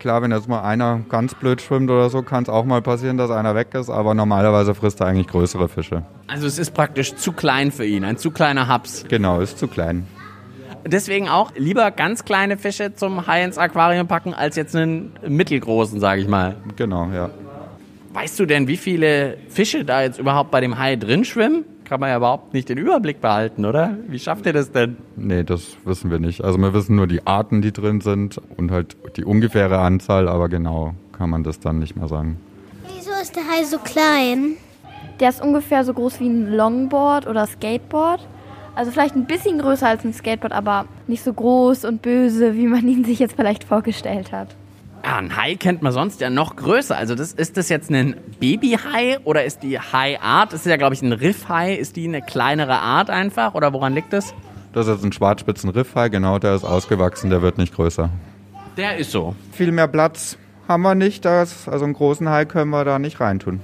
Klar, 0.00 0.22
wenn 0.22 0.32
jetzt 0.32 0.48
mal 0.48 0.62
einer 0.62 1.02
ganz 1.08 1.34
blöd 1.34 1.62
schwimmt 1.62 1.90
oder 1.90 2.10
so, 2.10 2.22
kann 2.22 2.42
es 2.42 2.48
auch 2.48 2.64
mal 2.64 2.82
passieren, 2.82 3.18
dass 3.18 3.30
einer 3.30 3.54
weg 3.54 3.74
ist, 3.74 3.88
aber 3.88 4.14
normalerweise 4.14 4.74
frisst 4.74 5.00
er 5.00 5.06
eigentlich 5.06 5.28
größere 5.28 5.68
Fische. 5.68 6.02
Also 6.26 6.46
es 6.46 6.58
ist 6.58 6.72
praktisch 6.74 7.14
zu 7.14 7.32
klein 7.32 7.70
für 7.70 7.84
ihn, 7.84 8.04
ein 8.04 8.16
zu 8.16 8.30
kleiner 8.30 8.66
Haps. 8.66 9.04
Genau, 9.08 9.40
ist 9.40 9.58
zu 9.58 9.68
klein. 9.68 10.08
Deswegen 10.86 11.28
auch 11.28 11.52
lieber 11.56 11.90
ganz 11.90 12.24
kleine 12.24 12.56
Fische 12.56 12.94
zum 12.94 13.26
Hai 13.26 13.44
ins 13.44 13.58
Aquarium 13.58 14.06
packen, 14.06 14.34
als 14.34 14.56
jetzt 14.56 14.74
einen 14.74 15.12
mittelgroßen, 15.26 16.00
sage 16.00 16.22
ich 16.22 16.28
mal. 16.28 16.56
Genau, 16.76 17.08
ja. 17.12 17.30
Weißt 18.12 18.40
du 18.40 18.46
denn, 18.46 18.66
wie 18.66 18.76
viele 18.76 19.36
Fische 19.48 19.84
da 19.84 20.02
jetzt 20.02 20.18
überhaupt 20.18 20.50
bei 20.50 20.60
dem 20.60 20.78
Hai 20.78 20.96
drin 20.96 21.24
schwimmen? 21.24 21.64
Kann 21.84 22.00
man 22.00 22.10
ja 22.10 22.16
überhaupt 22.16 22.54
nicht 22.54 22.68
den 22.68 22.78
Überblick 22.78 23.20
behalten, 23.20 23.64
oder? 23.64 23.96
Wie 24.08 24.18
schafft 24.18 24.46
ihr 24.46 24.52
das 24.52 24.72
denn? 24.72 24.96
Nee, 25.16 25.42
das 25.44 25.76
wissen 25.84 26.10
wir 26.10 26.18
nicht. 26.18 26.42
Also 26.42 26.58
wir 26.58 26.72
wissen 26.72 26.96
nur 26.96 27.06
die 27.06 27.26
Arten, 27.26 27.62
die 27.62 27.72
drin 27.72 28.00
sind 28.00 28.40
und 28.56 28.70
halt 28.70 28.96
die 29.16 29.24
ungefähre 29.24 29.78
Anzahl, 29.78 30.28
aber 30.28 30.48
genau 30.48 30.94
kann 31.16 31.30
man 31.30 31.44
das 31.44 31.60
dann 31.60 31.78
nicht 31.78 31.96
mehr 31.96 32.08
sagen. 32.08 32.38
Wieso 32.96 33.10
ist 33.20 33.36
der 33.36 33.42
Hai 33.42 33.64
so 33.64 33.78
klein? 33.78 34.56
Der 35.20 35.28
ist 35.28 35.42
ungefähr 35.42 35.84
so 35.84 35.92
groß 35.92 36.18
wie 36.20 36.28
ein 36.28 36.52
Longboard 36.52 37.26
oder 37.26 37.46
Skateboard. 37.46 38.26
Also 38.74 38.90
vielleicht 38.90 39.16
ein 39.16 39.26
bisschen 39.26 39.58
größer 39.58 39.88
als 39.88 40.04
ein 40.04 40.12
Skateboard, 40.12 40.52
aber 40.52 40.86
nicht 41.06 41.22
so 41.22 41.32
groß 41.32 41.84
und 41.84 42.02
böse, 42.02 42.54
wie 42.56 42.66
man 42.66 42.86
ihn 42.86 43.04
sich 43.04 43.18
jetzt 43.18 43.36
vielleicht 43.36 43.64
vorgestellt 43.64 44.32
hat. 44.32 44.48
Ja, 45.04 45.16
ein 45.16 45.34
Hai 45.36 45.54
kennt 45.54 45.82
man 45.82 45.92
sonst 45.92 46.20
ja 46.20 46.28
noch 46.28 46.56
größer. 46.56 46.96
Also 46.96 47.14
das, 47.14 47.32
ist 47.32 47.56
das 47.56 47.68
jetzt 47.68 47.90
ein 47.90 48.16
Babyhai 48.38 49.18
oder 49.24 49.44
ist 49.44 49.62
die 49.62 49.78
Hai-Art? 49.78 50.52
Das 50.52 50.60
ist 50.60 50.66
ja, 50.66 50.76
glaube 50.76 50.94
ich, 50.94 51.02
ein 51.02 51.12
Riffhai. 51.12 51.74
Ist 51.74 51.96
die 51.96 52.06
eine 52.06 52.20
kleinere 52.20 52.78
Art 52.78 53.08
einfach 53.08 53.54
oder 53.54 53.72
woran 53.72 53.94
liegt 53.94 54.12
das? 54.12 54.34
Das 54.72 54.86
ist 54.86 54.94
jetzt 54.94 55.04
ein 55.04 55.12
Schwarzspitzen-Riffhai, 55.12 56.10
genau, 56.10 56.38
der 56.38 56.54
ist 56.54 56.64
ausgewachsen, 56.64 57.28
der 57.28 57.42
wird 57.42 57.58
nicht 57.58 57.74
größer. 57.74 58.08
Der 58.76 58.98
ist 58.98 59.10
so. 59.10 59.34
Viel 59.50 59.72
mehr 59.72 59.88
Platz 59.88 60.38
haben 60.68 60.82
wir 60.82 60.94
nicht, 60.94 61.24
das, 61.24 61.66
also 61.66 61.84
einen 61.84 61.94
großen 61.94 62.28
Hai 62.28 62.44
können 62.44 62.70
wir 62.70 62.84
da 62.84 63.00
nicht 63.00 63.18
reintun. 63.18 63.60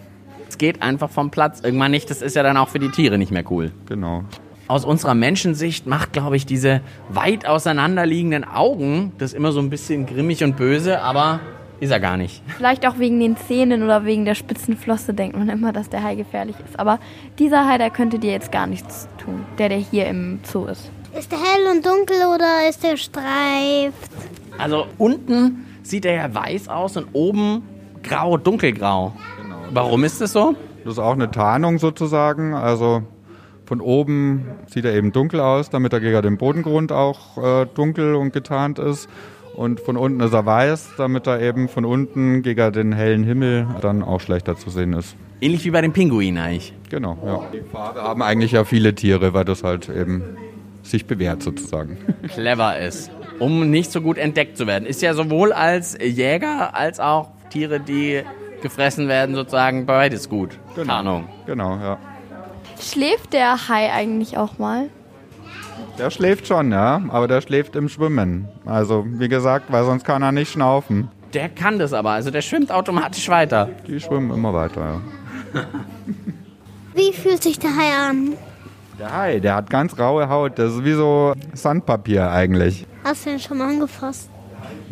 Es 0.49 0.59
geht 0.59 0.83
einfach 0.83 1.11
vom 1.11 1.31
Platz 1.31 1.61
irgendwann 1.63 1.91
nicht. 1.91 2.11
Das 2.11 2.23
ist 2.23 2.35
ja 2.35 2.43
dann 2.43 2.57
auch 2.57 2.69
für 2.69 2.79
die 2.79 2.89
Tiere 2.89 3.19
nicht 3.19 3.31
mehr 3.31 3.45
cool. 3.51 3.73
Genau. 3.87 4.25
Aus 4.69 4.85
unserer 4.85 5.15
Menschensicht 5.15 5.87
macht, 5.87 6.13
glaube 6.13 6.37
ich, 6.37 6.45
diese 6.45 6.81
weit 7.09 7.47
auseinanderliegenden 7.47 8.45
Augen 8.45 9.13
das 9.19 9.33
immer 9.33 9.53
so 9.53 9.61
ein 9.61 9.71
bisschen 9.71 10.07
grimmig 10.07 10.43
und 10.43 10.57
böse, 10.57 11.01
aber 11.03 11.41
ist 11.79 11.91
er 11.91 12.01
gar 12.01 12.17
nicht. 12.17 12.43
Vielleicht 12.57 12.87
auch 12.87 12.99
wegen 12.99 13.21
den 13.21 13.37
Zähnen 13.37 13.83
oder 13.83 14.05
wegen 14.05 14.25
der 14.25 14.35
spitzen 14.35 14.77
Flosse 14.77 15.15
denkt 15.15 15.37
man 15.37 15.49
immer, 15.49 15.73
dass 15.73 15.89
der 15.89 16.03
Hai 16.03 16.15
gefährlich 16.15 16.57
ist. 16.67 16.79
Aber 16.81 16.99
dieser 17.39 17.69
Hai, 17.69 17.79
der 17.79 17.91
könnte 17.91 18.19
dir 18.19 18.33
jetzt 18.33 18.51
gar 18.51 18.67
nichts 18.67 19.09
tun, 19.23 19.45
der, 19.59 19.69
der 19.69 19.79
hier 19.79 20.07
im 20.07 20.41
Zoo 20.43 20.65
ist. 20.65 20.91
Ist 21.17 21.31
der 21.31 21.39
hell 21.39 21.67
und 21.71 21.87
dunkel 21.87 22.17
oder 22.35 22.69
ist 22.69 22.83
der 22.83 22.97
streift? 22.97 24.11
Also 24.59 24.87
unten 24.99 25.67
sieht 25.83 26.05
er 26.07 26.15
ja 26.15 26.35
weiß 26.35 26.69
aus 26.69 26.97
und 26.97 27.07
oben 27.13 27.63
grau, 28.03 28.37
dunkelgrau. 28.37 29.13
Warum 29.71 30.05
ist 30.05 30.21
das 30.21 30.33
so? 30.33 30.55
Das 30.85 30.95
ist 30.95 30.99
auch 30.99 31.13
eine 31.13 31.31
Tarnung 31.31 31.79
sozusagen. 31.79 32.55
Also 32.55 33.03
von 33.67 33.81
oben 33.81 34.47
sieht 34.67 34.85
er 34.85 34.95
eben 34.95 35.13
dunkel 35.13 35.41
aus, 35.41 35.71
damit 35.71 35.93
er 35.93 36.01
gegen 36.01 36.23
den 36.23 36.39
Bodengrund 36.39 36.93
auch 36.93 37.63
äh, 37.63 37.67
dunkel 37.75 38.15
und 38.15 38.33
getarnt 38.33 38.79
ist. 38.79 39.09
Und 39.57 39.81
von 39.81 39.97
unten 39.97 40.21
ist 40.21 40.33
er 40.33 40.47
weiß, 40.47 40.91
damit 40.99 41.27
er 41.27 41.41
eben 41.41 41.69
von 41.69 41.85
unten 41.85 42.43
gegen 42.43 42.73
den 42.73 42.93
hellen 42.93 43.25
Himmel 43.25 43.67
dann 43.81 44.03
auch 44.03 44.21
schlechter 44.21 44.57
zu 44.57 44.71
sehen 44.71 44.93
ist. 44.93 45.17
Ähnlich 45.41 45.65
wie 45.65 45.71
bei 45.71 45.81
den 45.81 45.93
Pinguinen 45.93 46.43
eigentlich. 46.43 46.75
Genau, 46.91 47.19
ja. 47.25 47.41
Die 47.53 47.63
Farbe 47.69 48.03
haben 48.03 48.23
eigentlich 48.23 48.53
ja 48.53 48.65
viele 48.65 48.95
Tiere, 48.95 49.35
weil 49.35 49.45
das 49.45 49.65
halt 49.65 49.89
eben 49.89 50.23
sich 50.83 51.07
bewährt 51.07 51.43
sozusagen. 51.43 51.97
Clever 52.29 52.79
ist, 52.79 53.11
um 53.39 53.71
nicht 53.71 53.91
so 53.91 54.01
gut 54.01 54.19
entdeckt 54.19 54.57
zu 54.57 54.67
werden. 54.67 54.87
Ist 54.87 55.03
ja 55.03 55.15
sowohl 55.15 55.53
als 55.53 55.99
Jäger 56.01 56.77
als 56.77 57.01
auch 57.01 57.31
Tiere, 57.51 57.81
die 57.81 58.23
gefressen 58.63 59.09
werden, 59.09 59.35
sozusagen 59.35 59.87
beides 59.87 60.29
gut. 60.29 60.59
Tarnung. 60.87 61.29
Genau, 61.47 61.77
ja. 61.79 61.99
Schläft 62.81 63.33
der 63.33 63.69
Hai 63.69 63.93
eigentlich 63.93 64.37
auch 64.39 64.59
mal? 64.59 64.89
Der 65.99 66.11
schläft 66.11 66.47
schon, 66.47 66.73
ja, 66.73 67.01
aber 67.09 67.27
der 67.27 67.41
schläft 67.41 67.75
im 67.77 67.89
Schwimmen. 67.89 68.49
Also, 68.67 69.05
wie 69.07 69.29
gesagt, 69.29 69.73
weil 69.73 69.85
sonst 69.85 70.05
kann 70.05 70.23
er 70.23 70.33
nicht 70.33 70.53
schnaufen. 70.53 71.09
der 71.33 71.49
kann 71.49 71.79
das 71.79 71.93
aber, 71.93 72.11
also 72.11 72.31
der 72.31 72.43
schwimmt 72.43 72.71
automatisch 72.71 73.29
weiter. 73.29 73.69
Die 73.87 74.01
schwimmen 74.01 74.31
immer 74.31 74.53
weiter, 74.55 75.01
ja. 75.55 75.63
Wie 76.95 77.13
fühlt 77.13 77.43
sich 77.43 77.59
der 77.59 77.77
Hai 77.77 78.09
an? 78.09 78.33
Der 78.99 79.15
Hai, 79.15 79.41
der 79.41 79.55
hat 79.57 79.69
ganz 79.69 79.99
raue 79.99 80.29
Haut. 80.31 80.59
Das 80.59 80.73
ist 80.73 80.85
wie 80.85 80.95
so 80.95 81.35
Sandpapier 81.53 82.31
eigentlich. 82.31 82.87
Hast 83.05 83.27
du 83.27 83.31
ihn 83.31 83.39
schon 83.39 83.59
mal 83.59 83.69
angefasst? 83.69 84.31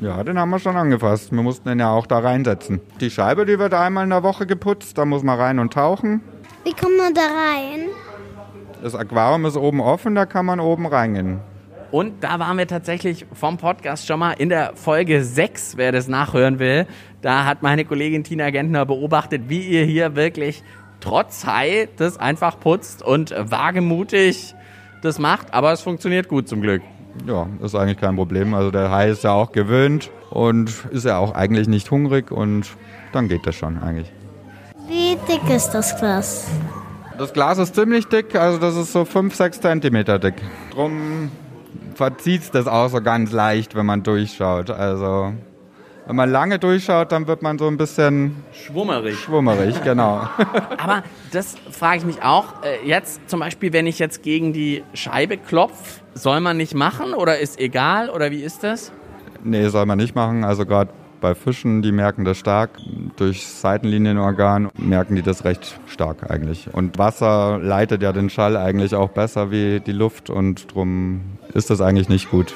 Ja, 0.03 0.23
den 0.23 0.39
haben 0.39 0.51
wir 0.51 0.59
schon 0.59 0.77
angefasst. 0.77 1.33
Wir 1.33 1.43
mussten 1.43 1.67
den 1.69 1.79
ja 1.81 1.91
auch 1.91 2.07
da 2.07 2.19
reinsetzen. 2.19 2.81
Die 3.01 3.11
Scheibe, 3.11 3.47
die 3.47 3.59
wird 3.59 3.73
einmal 3.73 4.05
in 4.05 4.11
der 4.11 4.23
Woche 4.23 4.47
geputzt. 4.47 4.99
Da 4.99 5.07
muss 5.07 5.23
man 5.23 5.39
rein 5.41 5.59
und 5.59 5.73
tauchen. 5.73 6.21
Wie 6.65 6.73
kommt 6.73 6.97
man 6.97 7.13
da 7.13 7.21
rein? 7.21 7.91
Das 8.83 8.95
Aquarium 8.95 9.45
ist 9.45 9.57
oben 9.57 9.81
offen, 9.81 10.15
da 10.15 10.25
kann 10.25 10.47
man 10.47 10.61
oben 10.61 10.87
reingehen. 10.87 11.41
Und 11.91 12.25
da 12.25 12.39
waren 12.39 12.57
wir 12.57 12.67
tatsächlich 12.67 13.27
vom 13.35 13.59
Podcast 13.59 14.07
schon 14.07 14.19
mal 14.19 14.33
in 14.33 14.49
der 14.49 14.75
Folge 14.75 15.23
6, 15.23 15.77
wer 15.77 15.93
das 15.93 16.09
nachhören 16.09 16.59
will. 16.59 16.87
Da 17.21 17.45
hat 17.45 17.63
meine 17.63 17.85
Kollegin 17.85 18.25
Tina 18.25 18.49
Gentner 18.49 18.87
beobachtet, 18.87 19.43
wie 19.49 19.61
ihr 19.61 19.85
hier 19.85 20.17
wirklich 20.17 20.65
trotz 21.01 21.47
Hai 21.47 21.89
das 21.97 22.17
einfach 22.19 22.59
putzt 22.59 23.03
und 23.03 23.35
wagemutig 23.37 24.55
das 25.03 25.19
macht. 25.19 25.53
Aber 25.53 25.71
es 25.73 25.83
funktioniert 25.83 26.29
gut 26.29 26.49
zum 26.49 26.63
Glück. 26.63 26.81
Ja, 27.27 27.47
ist 27.63 27.75
eigentlich 27.75 27.99
kein 27.99 28.17
Problem. 28.17 28.55
Also 28.55 28.71
der 28.71 28.91
Hai 28.91 29.11
ist 29.11 29.23
ja 29.23 29.33
auch 29.33 29.53
gewöhnt 29.53 30.11
und 30.31 30.73
ist 30.91 31.05
ja 31.05 31.19
auch 31.19 31.35
eigentlich 31.35 31.69
nicht 31.69 31.91
hungrig 31.91 32.31
und 32.31 32.71
dann 33.13 33.29
geht 33.29 33.47
das 33.47 33.55
schon 33.55 33.83
eigentlich. 33.83 34.11
Wie 35.15 35.33
dick 35.33 35.49
ist 35.49 35.71
das 35.71 35.97
Glas? 35.97 36.49
Das 37.19 37.33
Glas 37.33 37.59
ist 37.59 37.77
ziemlich 37.77 38.07
dick, 38.09 38.35
also 38.35 38.59
das 38.59 38.75
ist 38.75 38.93
so 38.93 39.05
5, 39.05 39.33
6 39.33 39.61
Zentimeter 39.61 40.19
dick. 40.19 40.35
Drum 40.73 41.31
verzieht 41.95 42.53
das 42.53 42.67
auch 42.67 42.89
so 42.89 43.01
ganz 43.01 43.31
leicht, 43.31 43.77
wenn 43.77 43.87
man 43.87 44.03
durchschaut. 44.03 44.71
Also 44.71 45.33
wenn 46.07 46.17
man 46.17 46.33
lange 46.33 46.59
durchschaut, 46.59 47.13
dann 47.13 47.29
wird 47.29 47.43
man 47.43 47.59
so 47.61 47.69
ein 47.69 47.77
bisschen 47.77 48.43
Schwummerig. 48.53 49.17
schwummerig, 49.21 49.81
genau. 49.85 50.29
Aber 50.79 51.05
das 51.31 51.55
frage 51.71 51.99
ich 51.99 52.05
mich 52.05 52.23
auch. 52.23 52.47
Äh, 52.65 52.85
Jetzt 52.85 53.21
zum 53.31 53.39
Beispiel, 53.39 53.73
wenn 53.73 53.87
ich 53.87 54.01
jetzt 54.01 54.25
gegen 54.25 54.53
die 54.53 54.83
Scheibe 54.95 55.37
klopfe, 55.37 56.01
soll 56.15 56.41
man 56.41 56.57
nicht 56.57 56.75
machen 56.75 57.15
oder 57.15 57.39
ist 57.39 57.61
egal 57.61 58.11
oder 58.11 58.33
wie 58.33 58.43
ist 58.43 58.65
das? 58.65 58.91
nee, 59.45 59.69
soll 59.69 59.87
man 59.87 59.99
nicht 59.99 60.17
machen. 60.17 60.43
Also 60.43 60.67
gerade 60.67 60.91
bei 61.21 61.37
Fischen, 61.37 61.83
die 61.83 61.93
merken 61.93 62.25
das 62.25 62.37
stark. 62.39 62.71
Durch 63.17 63.47
Seitenlinienorgan 63.47 64.71
merken 64.77 65.15
die 65.15 65.23
das 65.23 65.45
recht 65.45 65.79
stark 65.87 66.31
eigentlich. 66.31 66.69
Und 66.73 66.99
Wasser 66.99 67.61
leitet 67.63 68.03
ja 68.03 68.13
den 68.13 68.29
Schall 68.29 68.57
eigentlich 68.57 68.95
auch 68.95 69.11
besser 69.11 69.51
wie 69.53 69.81
die 69.81 69.93
Luft 69.93 70.31
und 70.31 70.75
drum 70.75 71.21
ist 71.53 71.71
das 71.71 71.81
eigentlich 71.81 72.09
nicht 72.09 72.31
gut. 72.31 72.55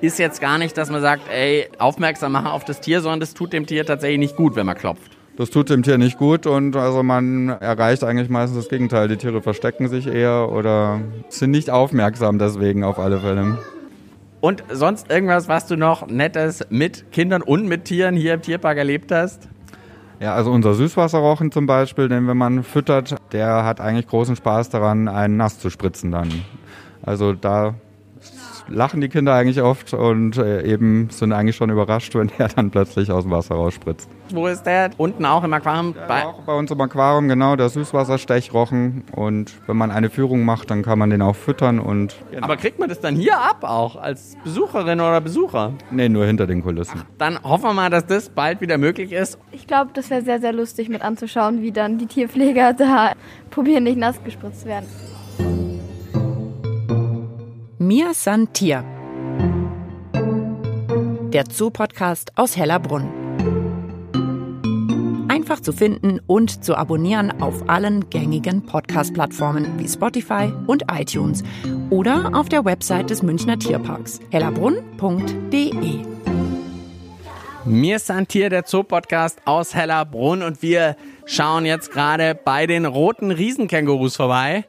Ist 0.00 0.18
jetzt 0.18 0.40
gar 0.40 0.58
nicht, 0.58 0.76
dass 0.76 0.90
man 0.90 1.00
sagt, 1.00 1.22
ey, 1.30 1.68
aufmerksam 1.78 2.32
machen 2.32 2.48
auf 2.48 2.64
das 2.64 2.80
Tier, 2.80 3.00
sondern 3.00 3.20
das 3.20 3.34
tut 3.34 3.52
dem 3.52 3.66
Tier 3.66 3.84
tatsächlich 3.84 4.18
nicht 4.18 4.36
gut, 4.36 4.54
wenn 4.54 4.66
man 4.66 4.76
klopft. 4.76 5.16
Das 5.36 5.50
tut 5.50 5.68
dem 5.68 5.82
Tier 5.82 5.98
nicht 5.98 6.18
gut 6.18 6.46
und 6.46 6.76
also 6.76 7.02
man 7.02 7.48
erreicht 7.48 8.04
eigentlich 8.04 8.30
meistens 8.30 8.58
das 8.58 8.68
Gegenteil. 8.68 9.08
Die 9.08 9.16
Tiere 9.16 9.42
verstecken 9.42 9.88
sich 9.88 10.06
eher 10.06 10.50
oder 10.50 11.00
sind 11.28 11.50
nicht 11.50 11.68
aufmerksam 11.68 12.38
deswegen 12.38 12.84
auf 12.84 12.98
alle 12.98 13.18
Fälle. 13.18 13.58
Und 14.40 14.62
sonst 14.70 15.10
irgendwas, 15.10 15.48
was 15.48 15.66
du 15.66 15.76
noch 15.76 16.06
Nettes 16.06 16.64
mit 16.70 17.10
Kindern 17.10 17.42
und 17.42 17.66
mit 17.66 17.84
Tieren 17.84 18.16
hier 18.16 18.34
im 18.34 18.42
Tierpark 18.42 18.78
erlebt 18.78 19.10
hast? 19.12 19.48
Ja, 20.18 20.34
also 20.34 20.50
unser 20.50 20.74
Süßwasserrochen 20.74 21.52
zum 21.52 21.66
Beispiel, 21.66 22.08
den 22.08 22.26
wenn 22.26 22.36
man 22.36 22.62
füttert, 22.62 23.16
der 23.32 23.64
hat 23.64 23.80
eigentlich 23.80 24.06
großen 24.06 24.36
Spaß 24.36 24.70
daran, 24.70 25.08
einen 25.08 25.36
nass 25.36 25.58
zu 25.58 25.68
spritzen 25.68 26.10
dann. 26.10 26.30
Also 27.02 27.34
da 27.34 27.74
lachen 28.68 29.00
die 29.00 29.08
Kinder 29.08 29.34
eigentlich 29.34 29.62
oft 29.62 29.94
und 29.94 30.36
äh, 30.38 30.62
eben 30.62 31.08
sind 31.10 31.32
eigentlich 31.32 31.56
schon 31.56 31.70
überrascht, 31.70 32.14
wenn 32.14 32.30
er 32.38 32.48
dann 32.48 32.70
plötzlich 32.70 33.10
aus 33.10 33.24
dem 33.24 33.30
Wasser 33.30 33.54
rausspritzt. 33.54 34.08
Wo 34.30 34.46
ist 34.48 34.64
der? 34.64 34.90
Unten 34.96 35.24
auch 35.24 35.44
im 35.44 35.52
Aquarium? 35.52 35.94
Bei 36.08 36.24
Auch 36.24 36.42
bei 36.42 36.54
uns 36.54 36.70
im 36.70 36.80
Aquarium, 36.80 37.28
genau, 37.28 37.54
der 37.54 37.68
Süßwasserstechrochen. 37.68 39.04
Und 39.12 39.52
wenn 39.66 39.76
man 39.76 39.90
eine 39.90 40.10
Führung 40.10 40.44
macht, 40.44 40.70
dann 40.70 40.82
kann 40.82 40.98
man 40.98 41.10
den 41.10 41.22
auch 41.22 41.36
füttern 41.36 41.78
und 41.78 42.16
Aber 42.40 42.56
kriegt 42.56 42.78
man 42.78 42.88
das 42.88 43.00
dann 43.00 43.14
hier 43.14 43.38
ab 43.38 43.62
auch 43.62 43.96
als 43.96 44.36
Besucherin 44.42 45.00
oder 45.00 45.20
Besucher? 45.20 45.74
nee, 45.90 46.08
nur 46.08 46.26
hinter 46.26 46.46
den 46.46 46.62
Kulissen. 46.62 47.02
Dann 47.18 47.42
hoffen 47.42 47.64
wir 47.64 47.72
mal, 47.72 47.90
dass 47.90 48.06
das 48.06 48.30
bald 48.30 48.60
wieder 48.60 48.78
möglich 48.78 49.12
ist. 49.12 49.38
Ich 49.52 49.66
glaube, 49.66 49.90
das 49.94 50.10
wäre 50.10 50.22
sehr, 50.22 50.40
sehr 50.40 50.52
lustig 50.52 50.88
mit 50.88 51.02
anzuschauen, 51.02 51.62
wie 51.62 51.72
dann 51.72 51.98
die 51.98 52.06
Tierpfleger 52.06 52.72
da 52.78 53.12
probieren, 53.50 53.84
nicht 53.84 53.98
nass 53.98 54.22
gespritzt 54.24 54.66
werden. 54.66 54.86
Mir 57.86 58.14
san 58.14 58.52
Tier. 58.52 58.84
Der 61.32 61.44
Zoo-Podcast 61.48 62.32
aus 62.34 62.56
Hellerbrunn. 62.56 63.08
Einfach 65.28 65.60
zu 65.60 65.72
finden 65.72 66.18
und 66.26 66.64
zu 66.64 66.76
abonnieren 66.76 67.40
auf 67.40 67.68
allen 67.68 68.10
gängigen 68.10 68.66
Podcast-Plattformen 68.66 69.78
wie 69.78 69.86
Spotify 69.86 70.52
und 70.66 70.86
iTunes 70.90 71.44
oder 71.90 72.32
auf 72.34 72.48
der 72.48 72.64
Website 72.64 73.10
des 73.10 73.22
Münchner 73.22 73.56
Tierparks 73.56 74.18
hellerbrunn.de. 74.32 76.04
Mir 77.64 77.96
ist 77.96 78.10
ein 78.10 78.26
Tier, 78.26 78.50
der 78.50 78.64
Zoo-Podcast 78.66 79.38
aus 79.44 79.76
Hellerbrunn 79.76 80.42
und 80.42 80.60
wir 80.60 80.96
schauen 81.24 81.64
jetzt 81.64 81.92
gerade 81.92 82.34
bei 82.34 82.66
den 82.66 82.84
roten 82.84 83.30
Riesenkängurus 83.30 84.16
vorbei. 84.16 84.64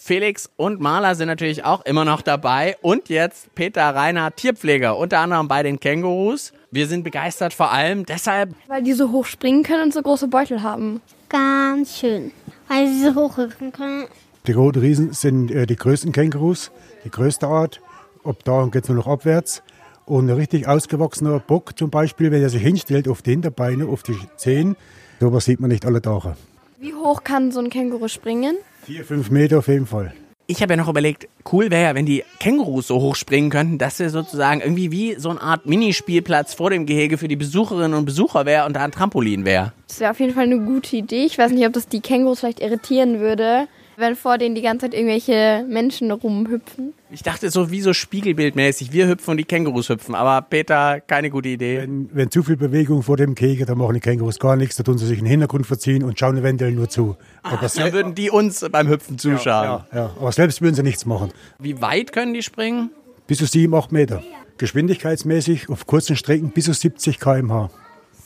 Felix 0.00 0.48
und 0.56 0.80
Marla 0.80 1.16
sind 1.16 1.26
natürlich 1.26 1.64
auch 1.64 1.84
immer 1.84 2.04
noch 2.04 2.22
dabei 2.22 2.76
und 2.82 3.08
jetzt 3.08 3.52
Peter 3.56 3.82
Reiner, 3.82 4.34
Tierpfleger, 4.34 4.96
unter 4.96 5.18
anderem 5.18 5.48
bei 5.48 5.64
den 5.64 5.80
Kängurus. 5.80 6.52
Wir 6.70 6.86
sind 6.86 7.02
begeistert 7.02 7.52
vor 7.52 7.72
allem 7.72 8.06
deshalb, 8.06 8.54
Weil 8.68 8.84
die 8.84 8.92
so 8.92 9.10
hoch 9.10 9.26
springen 9.26 9.64
können 9.64 9.82
und 9.82 9.92
so 9.92 10.00
große 10.00 10.28
Beutel 10.28 10.62
haben. 10.62 11.00
Ganz 11.28 11.98
schön. 11.98 12.30
Weil 12.68 12.86
sie 12.86 13.02
so 13.02 13.14
hochrücken 13.16 13.72
können. 13.72 14.04
Die 14.46 14.52
roten 14.52 14.78
Riesen 14.78 15.12
sind 15.12 15.50
äh, 15.50 15.66
die 15.66 15.76
größten 15.76 16.12
Kängurus, 16.12 16.70
die 17.04 17.10
größte 17.10 17.48
Art. 17.48 17.80
Ab 18.22 18.36
da 18.44 18.66
geht 18.70 18.84
es 18.84 18.88
nur 18.88 18.98
noch 18.98 19.08
abwärts. 19.08 19.64
Und 20.06 20.30
ein 20.30 20.36
richtig 20.36 20.68
ausgewachsener 20.68 21.40
Bock 21.40 21.76
zum 21.76 21.90
Beispiel, 21.90 22.30
wenn 22.30 22.40
er 22.40 22.50
sich 22.50 22.62
hinstellt 22.62 23.08
auf 23.08 23.20
die 23.22 23.32
Hinterbeine, 23.32 23.86
auf 23.86 24.04
die 24.04 24.16
Zehen, 24.36 24.76
sowas 25.18 25.44
sieht 25.44 25.58
man 25.58 25.70
nicht 25.70 25.84
alle 25.84 26.00
Tage. 26.00 26.36
Wie 26.80 26.94
hoch 26.94 27.24
kann 27.24 27.50
so 27.50 27.58
ein 27.58 27.70
Känguru 27.70 28.06
springen? 28.06 28.56
Vier, 28.84 29.04
fünf 29.04 29.30
Meter 29.30 29.58
auf 29.58 29.66
jeden 29.66 29.86
Fall. 29.86 30.14
ich 30.46 30.62
habe 30.62 30.74
ja 30.74 30.76
noch 30.76 30.88
überlegt, 30.88 31.28
cool 31.52 31.72
wäre 31.72 31.82
ja, 31.82 31.94
wenn 31.96 32.06
die 32.06 32.22
Kängurus 32.38 32.86
so 32.86 33.00
hoch 33.00 33.16
springen 33.16 33.50
könnten, 33.50 33.78
dass 33.78 33.98
wir 33.98 34.10
sozusagen 34.10 34.60
irgendwie 34.60 34.92
wie 34.92 35.14
so 35.18 35.28
eine 35.30 35.42
Art 35.42 35.66
Minispielplatz 35.66 36.54
vor 36.54 36.70
dem 36.70 36.86
Gehege 36.86 37.18
für 37.18 37.26
die 37.26 37.34
Besucherinnen 37.34 37.94
und 37.94 38.04
Besucher 38.04 38.46
wäre 38.46 38.64
und 38.64 38.74
da 38.74 38.84
ein 38.84 38.92
Trampolin 38.92 39.44
wäre. 39.44 39.72
Das 39.88 39.98
wäre 39.98 40.12
auf 40.12 40.20
jeden 40.20 40.34
Fall 40.34 40.44
eine 40.44 40.60
gute 40.60 40.96
Idee. 40.96 41.24
Ich 41.24 41.36
weiß 41.36 41.50
nicht, 41.50 41.66
ob 41.66 41.72
das 41.72 41.88
die 41.88 42.00
Kängurus 42.00 42.40
vielleicht 42.40 42.60
irritieren 42.60 43.18
würde, 43.18 43.66
wenn 43.98 44.14
vor 44.14 44.38
denen 44.38 44.54
die 44.54 44.62
ganze 44.62 44.86
Zeit 44.86 44.94
irgendwelche 44.94 45.64
Menschen 45.68 46.10
rumhüpfen. 46.10 46.94
Ich 47.10 47.22
dachte 47.22 47.50
so 47.50 47.70
wie 47.70 47.80
so 47.80 47.92
spiegelbildmäßig, 47.92 48.92
wir 48.92 49.08
hüpfen 49.08 49.32
und 49.32 49.36
die 49.38 49.44
Kängurus 49.44 49.88
hüpfen, 49.88 50.14
aber 50.14 50.40
Peter, 50.42 51.00
keine 51.00 51.30
gute 51.30 51.48
Idee. 51.48 51.78
Wenn, 51.78 52.08
wenn 52.12 52.30
zu 52.30 52.42
viel 52.44 52.56
Bewegung 52.56 53.02
vor 53.02 53.16
dem 53.16 53.34
Kegel, 53.34 53.66
dann 53.66 53.78
machen 53.78 53.94
die 53.94 54.00
Kängurus 54.00 54.38
gar 54.38 54.56
nichts, 54.56 54.76
da 54.76 54.84
tun 54.84 54.98
sie 54.98 55.06
sich 55.06 55.18
in 55.18 55.24
den 55.24 55.30
Hintergrund 55.30 55.66
verziehen 55.66 56.04
und 56.04 56.18
schauen 56.18 56.36
eventuell 56.36 56.72
nur 56.72 56.88
zu. 56.88 57.16
Aber, 57.42 57.68
Dann 57.68 57.92
würden 57.92 58.14
die 58.14 58.30
uns 58.30 58.64
beim 58.70 58.88
Hüpfen 58.88 59.18
zuschauen. 59.18 59.64
ja, 59.64 59.86
ja, 59.92 60.10
aber 60.18 60.30
selbst 60.30 60.62
würden 60.62 60.76
sie 60.76 60.82
nichts 60.84 61.04
machen. 61.04 61.32
Wie 61.58 61.80
weit 61.80 62.12
können 62.12 62.34
die 62.34 62.42
springen? 62.42 62.90
Bis 63.26 63.38
zu 63.38 63.46
sieben, 63.46 63.74
acht 63.74 63.90
Meter. 63.90 64.22
Geschwindigkeitsmäßig 64.58 65.68
auf 65.70 65.86
kurzen 65.86 66.14
Strecken 66.16 66.50
bis 66.50 66.66
zu 66.66 66.72
70 66.72 67.18
km/h. 67.18 67.70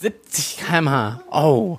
70 0.01 0.59
km/h. 0.59 1.23
Oh. 1.31 1.79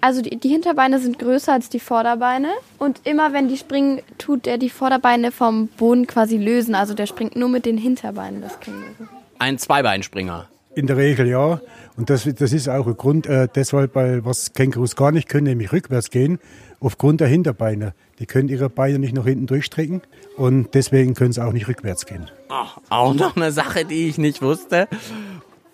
Also 0.00 0.20
die, 0.22 0.36
die 0.36 0.48
Hinterbeine 0.48 1.00
sind 1.00 1.18
größer 1.18 1.52
als 1.52 1.68
die 1.68 1.80
Vorderbeine 1.80 2.48
und 2.78 3.00
immer 3.04 3.32
wenn 3.32 3.48
die 3.48 3.56
springen, 3.56 4.02
tut 4.18 4.46
er 4.46 4.58
die 4.58 4.70
Vorderbeine 4.70 5.32
vom 5.32 5.68
Boden 5.68 6.06
quasi 6.06 6.36
lösen. 6.36 6.74
Also 6.74 6.94
der 6.94 7.06
springt 7.06 7.36
nur 7.36 7.48
mit 7.48 7.64
den 7.64 7.78
Hinterbeinen, 7.78 8.42
das 8.42 8.60
Känguru. 8.60 9.08
Ein 9.38 9.58
Zweibeinspringer. 9.58 10.48
In 10.74 10.86
der 10.86 10.98
Regel 10.98 11.26
ja. 11.26 11.60
Und 11.96 12.10
das, 12.10 12.24
das 12.24 12.52
ist 12.52 12.68
auch 12.68 12.86
ein 12.86 12.96
Grund, 12.96 13.26
äh, 13.26 13.48
deshalb, 13.54 13.94
weil 13.94 14.24
was 14.26 14.52
Kängurus 14.52 14.96
gar 14.96 15.12
nicht 15.12 15.28
können, 15.28 15.44
nämlich 15.44 15.72
rückwärts 15.72 16.10
gehen, 16.10 16.38
aufgrund 16.80 17.20
der 17.20 17.28
Hinterbeine. 17.28 17.94
Die 18.18 18.26
können 18.26 18.48
ihre 18.50 18.68
Beine 18.68 18.98
nicht 18.98 19.14
nach 19.14 19.24
hinten 19.24 19.46
durchstrecken 19.46 20.02
und 20.36 20.74
deswegen 20.74 21.14
können 21.14 21.32
sie 21.32 21.42
auch 21.42 21.52
nicht 21.52 21.68
rückwärts 21.68 22.04
gehen. 22.04 22.30
Oh, 22.50 22.80
auch 22.90 23.14
noch 23.14 23.36
eine 23.36 23.52
Sache, 23.52 23.86
die 23.86 24.08
ich 24.08 24.18
nicht 24.18 24.42
wusste. 24.42 24.88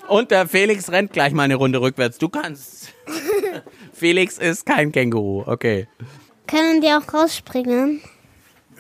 Und 0.09 0.31
der 0.31 0.47
Felix 0.47 0.91
rennt 0.91 1.13
gleich 1.13 1.33
mal 1.33 1.45
eine 1.45 1.55
Runde 1.57 1.81
rückwärts. 1.81 2.19
Du 2.19 2.29
kannst. 2.29 2.93
Felix 4.03 4.37
ist 4.37 4.67
kein 4.67 4.91
Känguru. 4.91 5.45
Okay. 5.47 5.87
Können 6.49 6.81
die 6.81 6.89
auch 6.89 7.15
rausspringen? 7.15 8.01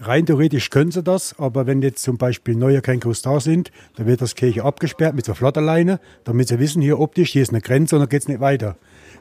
Rein 0.00 0.26
theoretisch 0.26 0.68
können 0.70 0.90
sie 0.90 1.00
das, 1.00 1.38
aber 1.38 1.68
wenn 1.68 1.80
jetzt 1.80 2.02
zum 2.02 2.18
Beispiel 2.18 2.56
neue 2.56 2.82
Kängurus 2.82 3.22
da 3.22 3.38
sind, 3.38 3.70
dann 3.94 4.06
wird 4.06 4.20
das 4.20 4.34
Käfig 4.34 4.64
abgesperrt 4.64 5.14
mit 5.14 5.24
so 5.24 5.34
Flotterleine, 5.34 6.00
damit 6.24 6.48
sie 6.48 6.58
wissen, 6.58 6.82
hier 6.82 6.98
optisch, 6.98 7.30
hier 7.30 7.42
ist 7.42 7.50
eine 7.50 7.60
Grenze 7.60 7.94
und 7.94 8.00
dann 8.00 8.08
geht's 8.08 8.26
nicht 8.26 8.40
weiter. 8.40 8.76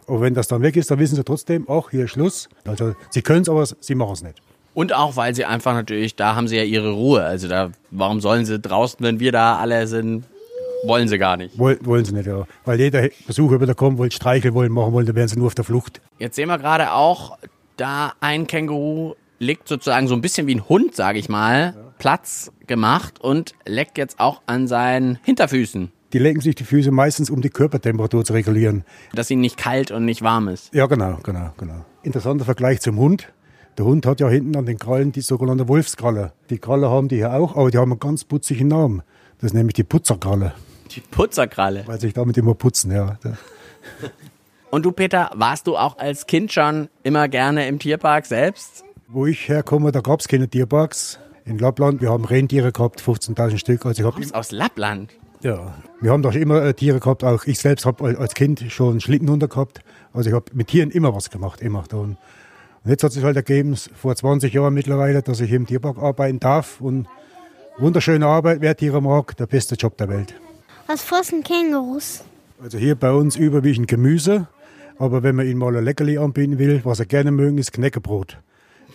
Aber 0.07 0.21
wenn 0.21 0.33
das 0.33 0.47
dann 0.47 0.63
weg 0.63 0.75
ist, 0.75 0.89
dann 0.89 0.97
wissen 0.97 1.17
sie 1.17 1.23
trotzdem, 1.23 1.67
ach, 1.69 1.91
hier 1.91 2.05
ist 2.05 2.11
Schluss. 2.11 2.49
Also 2.65 2.95
sie 3.11 3.21
können 3.21 3.43
es, 3.43 3.49
aber 3.49 3.63
sie 3.67 3.93
machen 3.93 4.13
es 4.13 4.23
nicht. 4.23 4.41
Und 4.73 4.95
auch, 4.95 5.17
weil 5.17 5.35
sie 5.35 5.45
einfach 5.45 5.75
natürlich, 5.75 6.15
da 6.15 6.33
haben 6.33 6.47
sie 6.47 6.57
ja 6.57 6.63
ihre 6.63 6.93
Ruhe. 6.93 7.23
Also 7.23 7.47
da, 7.47 7.69
warum 7.91 8.21
sollen 8.21 8.45
sie 8.45 8.57
draußen, 8.57 9.05
wenn 9.05 9.19
wir 9.19 9.31
da 9.31 9.57
alle 9.57 9.85
sind, 9.85 10.25
wollen 10.83 11.07
sie 11.07 11.17
gar 11.17 11.37
nicht. 11.37 11.57
Woll, 11.57 11.79
wollen 11.83 12.05
sie 12.05 12.13
nicht, 12.13 12.27
ja. 12.27 12.45
Weil 12.65 12.79
jeder 12.79 13.09
Besucher 13.27 13.61
wieder 13.61 13.75
kommen 13.75 13.97
wollte, 13.97 14.15
streicheln 14.15 14.53
wollen, 14.53 14.71
machen 14.71 14.93
wollen, 14.93 15.05
dann 15.05 15.15
wären 15.15 15.27
sie 15.27 15.37
nur 15.37 15.47
auf 15.47 15.55
der 15.55 15.65
Flucht. 15.65 16.01
Jetzt 16.19 16.35
sehen 16.35 16.47
wir 16.47 16.57
gerade 16.57 16.93
auch, 16.93 17.37
da 17.77 18.13
ein 18.19 18.47
Känguru 18.47 19.13
liegt 19.39 19.67
sozusagen 19.67 20.07
so 20.07 20.13
ein 20.15 20.21
bisschen 20.21 20.47
wie 20.47 20.55
ein 20.55 20.67
Hund, 20.69 20.95
sage 20.95 21.17
ich 21.19 21.27
mal, 21.29 21.73
Platz 21.97 22.51
gemacht 22.67 23.19
und 23.21 23.53
leckt 23.65 23.97
jetzt 23.97 24.19
auch 24.19 24.41
an 24.45 24.67
seinen 24.67 25.17
Hinterfüßen, 25.23 25.91
Die 26.13 26.19
lecken 26.19 26.41
sich 26.41 26.55
die 26.55 26.63
Füße 26.63 26.91
meistens, 26.91 27.29
um 27.29 27.41
die 27.41 27.49
Körpertemperatur 27.49 28.23
zu 28.25 28.33
regulieren. 28.33 28.83
dass 29.13 29.29
ihnen 29.31 29.41
nicht 29.41 29.57
kalt 29.57 29.91
und 29.91 30.05
nicht 30.05 30.21
warm 30.21 30.47
ist. 30.47 30.73
Ja, 30.73 30.85
genau, 30.87 31.17
genau, 31.23 31.51
genau. 31.57 31.85
Interessanter 32.03 32.45
Vergleich 32.45 32.81
zum 32.81 32.97
Hund. 32.97 33.31
Der 33.77 33.85
Hund 33.85 34.05
hat 34.05 34.19
ja 34.19 34.27
hinten 34.29 34.55
an 34.57 34.65
den 34.65 34.77
Krallen 34.77 35.11
die 35.11 35.21
sogenannte 35.21 35.67
Wolfskralle. 35.69 36.33
Die 36.49 36.57
Kralle 36.59 36.89
haben 36.89 37.07
die 37.07 37.15
hier 37.17 37.33
auch, 37.33 37.55
aber 37.55 37.71
die 37.71 37.77
haben 37.77 37.91
einen 37.91 37.99
ganz 37.99 38.25
putzigen 38.25 38.67
Namen. 38.67 39.01
Das 39.39 39.51
ist 39.51 39.53
nämlich 39.53 39.73
die 39.75 39.83
Putzerkralle, 39.85 40.53
Die 40.95 40.99
Putzerkralle. 41.01 41.83
weil 41.85 41.99
sich 41.99 42.13
damit 42.13 42.37
immer 42.37 42.53
putzen, 42.53 42.91
ja. 42.91 43.17
Und 44.69 44.85
du, 44.85 44.91
Peter, 44.91 45.31
warst 45.33 45.67
du 45.67 45.75
auch 45.75 45.97
als 45.97 46.27
Kind 46.27 46.51
schon 46.53 46.87
immer 47.03 47.27
gerne 47.27 47.67
im 47.67 47.77
Tierpark 47.79 48.25
selbst? 48.25 48.85
Wo 49.07 49.25
ich 49.25 49.49
herkomme, 49.49 49.91
da 49.91 49.99
gab 49.99 50.21
es 50.21 50.27
keine 50.27 50.47
Tierparks. 50.47 51.19
In 51.43 51.57
Lappland, 51.57 52.01
wir 52.01 52.09
haben 52.09 52.23
Rentiere 52.23 52.71
gehabt, 52.71 53.01
15.000 53.01 53.57
Stück. 53.57 53.85
Also 53.85 54.07
ich 54.07 54.15
bist 54.15 54.33
aus 54.35 54.51
Lappland. 54.51 55.11
ja, 55.41 55.73
wir 55.99 56.11
haben 56.11 56.21
doch 56.21 56.35
immer 56.35 56.63
äh, 56.63 56.73
Tiere 56.73 56.99
gehabt. 56.99 57.23
Auch 57.23 57.45
ich 57.45 57.59
selbst 57.59 57.85
habe 57.85 58.17
als 58.17 58.33
Kind 58.35 58.63
schon 58.69 59.01
Schlittenhunde 59.01 59.47
gehabt. 59.49 59.81
Also 60.13 60.29
ich 60.29 60.35
habe 60.35 60.45
mit 60.53 60.67
Tieren 60.67 60.91
immer 60.91 61.13
was 61.13 61.29
gemacht, 61.29 61.61
immer. 61.61 61.83
Und 61.91 62.17
jetzt 62.85 63.03
hat 63.03 63.11
sich 63.11 63.23
halt 63.23 63.35
ergeben, 63.35 63.75
vor 63.75 64.15
20 64.15 64.53
Jahren 64.53 64.73
mittlerweile, 64.73 65.21
dass 65.21 65.41
ich 65.41 65.51
im 65.51 65.65
Tierpark 65.65 65.97
arbeiten 65.97 66.39
darf. 66.39 66.79
Und 66.79 67.07
wunderschöne 67.77 68.25
Arbeit, 68.25 68.61
wer 68.61 68.77
Tiere 68.77 69.01
mag, 69.01 69.35
der 69.35 69.47
beste 69.47 69.75
Job 69.75 69.97
der 69.97 70.07
Welt. 70.07 70.35
Was 70.91 71.03
fressen 71.03 71.41
Kängurus? 71.41 72.21
Also 72.61 72.77
hier 72.77 72.95
bei 72.95 73.13
uns 73.13 73.37
überwiegend 73.37 73.87
Gemüse. 73.87 74.47
Aber 74.99 75.23
wenn 75.23 75.37
man 75.37 75.47
ihnen 75.47 75.57
mal 75.57 75.73
ein 75.73 75.85
Leckerli 75.85 76.17
anbieten 76.17 76.59
will, 76.59 76.81
was 76.83 76.97
sie 76.97 77.05
gerne 77.05 77.31
mögen, 77.31 77.57
ist 77.59 77.71
Knäckebrot. 77.71 78.37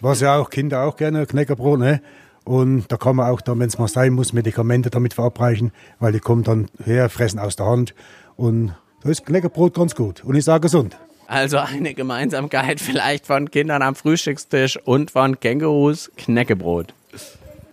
Was 0.03 0.21
ja 0.21 0.37
auch 0.37 0.51
Kinder 0.51 0.83
auch 0.83 0.99
gerne, 0.99 1.25
Knäckebrot, 1.25 1.79
ne? 1.79 2.03
Und 2.45 2.93
da 2.93 2.99
kann 2.99 3.17
man 3.17 3.31
auch 3.31 3.41
dann, 3.41 3.61
wenn 3.61 3.69
es 3.69 3.79
mal 3.79 3.89
sein 3.89 4.13
muss, 4.13 4.35
Medikamente 4.35 4.91
damit 4.91 5.15
verabreichen, 5.15 5.73
weil 5.99 6.13
die 6.13 6.21
kommen 6.21 6.45
dann 6.45 6.69
her, 6.85 7.09
fressen 7.09 7.39
aus 7.39 7.57
der 7.57 7.65
Hand. 7.65 7.95
Und 8.37 8.75
da 9.03 9.09
ist 9.09 9.25
Knäckebrot 9.25 9.73
ganz 9.73 9.95
gut 9.95 10.23
und 10.23 10.35
ist 10.35 10.51
auch 10.51 10.61
gesund. 10.61 10.99
Also 11.29 11.57
eine 11.57 11.95
Gemeinsamkeit 11.95 12.79
vielleicht 12.83 13.27
von 13.27 13.51
Kindern 13.51 13.81
am 13.81 13.95
Frühstückstisch 13.95 14.79
und 14.85 15.13
von 15.13 15.41
Kängurus 15.41 16.11
Knäckebrot. 16.19 16.93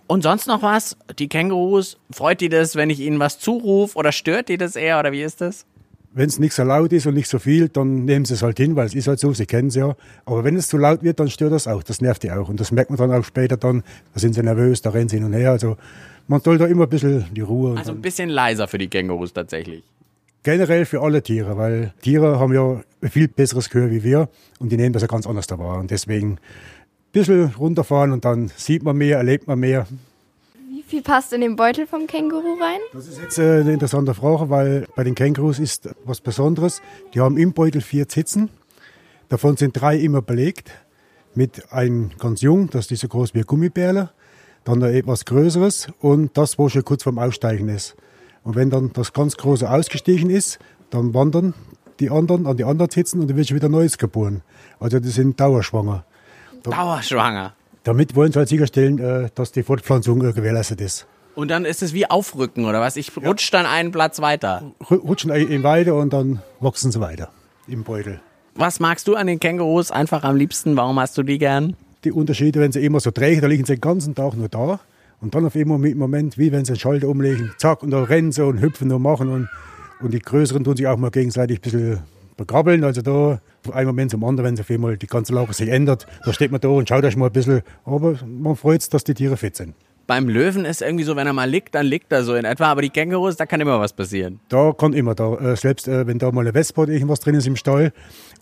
Und 0.06 0.22
sonst 0.22 0.46
noch 0.46 0.62
was? 0.62 0.96
Die 1.18 1.28
Kängurus, 1.28 1.98
freut 2.10 2.40
die 2.40 2.48
das, 2.48 2.76
wenn 2.76 2.90
ich 2.90 3.00
ihnen 3.00 3.18
was 3.18 3.38
zurufe 3.38 3.96
oder 3.96 4.12
stört 4.12 4.48
die 4.48 4.58
das 4.58 4.76
eher 4.76 4.98
oder 4.98 5.12
wie 5.12 5.22
ist 5.22 5.40
das? 5.40 5.64
Wenn 6.12 6.28
es 6.28 6.38
nicht 6.38 6.54
so 6.54 6.62
laut 6.62 6.92
ist 6.92 7.06
und 7.06 7.14
nicht 7.14 7.28
so 7.28 7.40
viel, 7.40 7.68
dann 7.68 8.04
nehmen 8.04 8.24
sie 8.24 8.34
es 8.34 8.42
halt 8.42 8.58
hin, 8.58 8.76
weil 8.76 8.86
es 8.86 8.94
ist 8.94 9.08
halt 9.08 9.18
so, 9.18 9.32
sie 9.32 9.46
kennen 9.46 9.68
es 9.68 9.74
ja. 9.74 9.96
Aber 10.26 10.44
wenn 10.44 10.54
es 10.56 10.68
zu 10.68 10.76
laut 10.76 11.02
wird, 11.02 11.18
dann 11.18 11.28
stört 11.28 11.52
das 11.52 11.66
auch, 11.66 11.82
das 11.82 12.00
nervt 12.00 12.22
die 12.22 12.30
auch. 12.30 12.48
Und 12.48 12.60
das 12.60 12.70
merkt 12.70 12.90
man 12.90 12.98
dann 12.98 13.12
auch 13.12 13.24
später 13.24 13.56
dann, 13.56 13.82
da 14.12 14.20
sind 14.20 14.34
sie 14.34 14.42
nervös, 14.42 14.80
da 14.80 14.90
rennen 14.90 15.08
sie 15.08 15.16
hin 15.16 15.24
und 15.24 15.32
her. 15.32 15.50
Also 15.50 15.76
man 16.28 16.40
soll 16.40 16.58
da 16.58 16.66
immer 16.66 16.84
ein 16.84 16.88
bisschen 16.88 17.24
die 17.34 17.40
Ruhe. 17.40 17.76
Also 17.76 17.92
ein 17.92 18.00
bisschen 18.00 18.28
leiser 18.28 18.68
für 18.68 18.78
die 18.78 18.88
Kängurus 18.88 19.32
tatsächlich. 19.32 19.82
Generell 20.44 20.84
für 20.84 21.00
alle 21.00 21.22
Tiere, 21.22 21.56
weil 21.56 21.94
Tiere 22.02 22.38
haben 22.38 22.52
ja 22.52 22.80
ein 23.02 23.10
viel 23.10 23.28
besseres 23.28 23.70
Gehör 23.70 23.90
wie 23.90 24.04
wir 24.04 24.28
und 24.58 24.70
die 24.70 24.76
nehmen 24.76 24.92
das 24.92 25.02
ja 25.02 25.08
ganz 25.08 25.26
anders 25.26 25.46
da 25.46 25.58
wahr. 25.58 25.78
Und 25.78 25.90
deswegen 25.90 26.38
bisschen 27.14 27.54
runterfahren 27.54 28.12
und 28.12 28.24
dann 28.24 28.50
sieht 28.56 28.82
man 28.82 28.96
mehr, 28.96 29.16
erlebt 29.16 29.46
man 29.46 29.58
mehr. 29.58 29.86
Wie 30.68 30.82
viel 30.82 31.02
passt 31.02 31.32
in 31.32 31.40
den 31.40 31.56
Beutel 31.56 31.86
vom 31.86 32.06
Känguru 32.06 32.60
rein? 32.60 32.80
Das 32.92 33.08
ist 33.08 33.18
jetzt 33.20 33.38
äh, 33.38 33.60
eine 33.60 33.72
interessante 33.72 34.12
Frage, 34.12 34.50
weil 34.50 34.86
bei 34.94 35.04
den 35.04 35.14
Kängurus 35.14 35.58
ist 35.58 35.88
was 36.04 36.20
Besonderes. 36.20 36.82
Die 37.14 37.20
haben 37.20 37.38
im 37.38 37.52
Beutel 37.52 37.80
vier 37.80 38.08
Zitzen. 38.08 38.50
Davon 39.30 39.56
sind 39.56 39.80
drei 39.80 39.96
immer 39.96 40.20
belegt 40.20 40.70
mit 41.34 41.72
einem 41.72 42.10
ganz 42.18 42.42
jung, 42.42 42.68
das 42.70 42.90
ist 42.90 43.00
so 43.00 43.08
groß 43.08 43.34
wie 43.34 43.38
ein 43.38 43.46
Gummibärle. 43.46 44.10
Dann 44.64 44.82
ein 44.82 44.94
etwas 44.94 45.24
größeres 45.24 45.88
und 46.00 46.36
das, 46.36 46.58
wo 46.58 46.68
schon 46.68 46.84
kurz 46.84 47.02
vorm 47.02 47.18
Aussteigen 47.18 47.68
ist. 47.68 47.96
Und 48.42 48.56
wenn 48.56 48.70
dann 48.70 48.92
das 48.92 49.12
ganz 49.12 49.36
große 49.36 49.70
ausgestiegen 49.70 50.30
ist, 50.30 50.58
dann 50.90 51.14
wandern 51.14 51.54
die 52.00 52.10
anderen 52.10 52.46
an 52.46 52.56
die 52.56 52.64
anderen 52.64 52.90
Zitzen 52.90 53.20
und 53.20 53.28
dann 53.28 53.36
wird 53.36 53.48
schon 53.48 53.56
wieder 53.56 53.68
Neues 53.68 53.98
geboren. 53.98 54.42
Also 54.80 55.00
die 55.00 55.08
sind 55.08 55.38
dauerschwanger. 55.40 56.04
Dauerschwanger. 56.72 57.52
Damit 57.82 58.14
wollen 58.16 58.32
sie 58.32 58.38
halt 58.38 58.48
sicherstellen, 58.48 58.98
äh, 58.98 59.28
dass 59.34 59.52
die 59.52 59.62
Fortpflanzung 59.62 60.24
äh, 60.24 60.32
gewährleistet 60.32 60.80
ist. 60.80 61.06
Und 61.34 61.50
dann 61.50 61.64
ist 61.64 61.82
es 61.82 61.92
wie 61.92 62.08
Aufrücken 62.08 62.64
oder 62.64 62.80
was? 62.80 62.96
Ich 62.96 63.10
rutsch 63.16 63.52
dann 63.52 63.66
einen 63.66 63.90
Platz 63.90 64.20
weiter. 64.20 64.62
Ru- 64.88 65.00
Rutschen 65.00 65.30
in 65.32 65.62
weiter 65.64 65.96
und 65.96 66.12
dann 66.12 66.40
wachsen 66.60 66.92
sie 66.92 67.00
weiter 67.00 67.30
im 67.66 67.82
Beutel. 67.82 68.20
Was 68.54 68.78
magst 68.78 69.08
du 69.08 69.16
an 69.16 69.26
den 69.26 69.40
Kängurus 69.40 69.90
einfach 69.90 70.22
am 70.22 70.36
liebsten? 70.36 70.76
Warum 70.76 70.98
hast 71.00 71.18
du 71.18 71.24
die 71.24 71.38
gern? 71.38 71.74
Die 72.04 72.12
Unterschiede, 72.12 72.60
wenn 72.60 72.70
sie 72.70 72.84
immer 72.84 73.00
so 73.00 73.10
drehen, 73.10 73.40
da 73.40 73.48
liegen 73.48 73.64
sie 73.64 73.74
den 73.74 73.80
ganzen 73.80 74.14
Tag 74.14 74.34
nur 74.36 74.48
da. 74.48 74.78
Und 75.20 75.34
dann 75.34 75.44
auf 75.46 75.54
jeden 75.56 75.70
Moment, 75.98 76.38
wie 76.38 76.52
wenn 76.52 76.64
sie 76.64 76.72
einen 76.72 76.78
Schalter 76.78 77.08
umlegen, 77.08 77.52
zack, 77.58 77.82
und 77.82 77.90
da 77.90 78.02
rennen 78.04 78.30
sie 78.30 78.44
und 78.44 78.60
hüpfen 78.60 78.92
und 78.92 79.02
machen. 79.02 79.28
Und, 79.28 79.48
und 80.00 80.12
die 80.14 80.20
Größeren 80.20 80.62
tun 80.62 80.76
sich 80.76 80.86
auch 80.86 80.98
mal 80.98 81.10
gegenseitig 81.10 81.58
ein 81.58 81.62
bisschen 81.62 81.98
begrabbeln. 82.36 82.84
Also 82.84 83.02
da, 83.02 83.40
von 83.62 83.74
einem 83.74 83.88
Moment 83.88 84.10
zum 84.10 84.24
anderen, 84.24 84.48
wenn 84.48 84.56
sich 84.56 84.66
auf 84.66 84.70
einmal 84.70 84.96
die 84.96 85.06
ganze 85.06 85.32
Lage 85.32 85.52
sich 85.52 85.68
ändert, 85.68 86.06
da 86.24 86.32
steht 86.32 86.50
man 86.50 86.60
da 86.60 86.68
und 86.68 86.88
schaut 86.88 87.04
euch 87.04 87.16
mal 87.16 87.26
ein 87.26 87.32
bisschen. 87.32 87.62
Aber 87.84 88.18
man 88.26 88.56
freut 88.56 88.82
sich, 88.82 88.90
dass 88.90 89.04
die 89.04 89.14
Tiere 89.14 89.36
fit 89.36 89.56
sind. 89.56 89.74
Beim 90.06 90.28
Löwen 90.28 90.66
ist 90.66 90.82
irgendwie 90.82 91.04
so, 91.04 91.16
wenn 91.16 91.26
er 91.26 91.32
mal 91.32 91.48
liegt, 91.48 91.74
dann 91.74 91.86
liegt 91.86 92.12
er 92.12 92.24
so 92.24 92.34
in 92.34 92.44
etwa. 92.44 92.66
Aber 92.66 92.82
die 92.82 92.90
Kängurus, 92.90 93.36
da 93.36 93.46
kann 93.46 93.60
immer 93.62 93.80
was 93.80 93.94
passieren. 93.94 94.38
Da 94.50 94.72
kann 94.76 94.92
immer 94.92 95.14
da, 95.14 95.34
äh, 95.36 95.56
selbst 95.56 95.88
äh, 95.88 96.06
wenn 96.06 96.18
da 96.18 96.30
mal 96.30 96.42
eine 96.42 96.52
Wespe 96.52 96.82
oder 96.82 96.92
irgendwas 96.92 97.20
drin 97.20 97.34
ist 97.34 97.46
im 97.46 97.56
Stall 97.56 97.92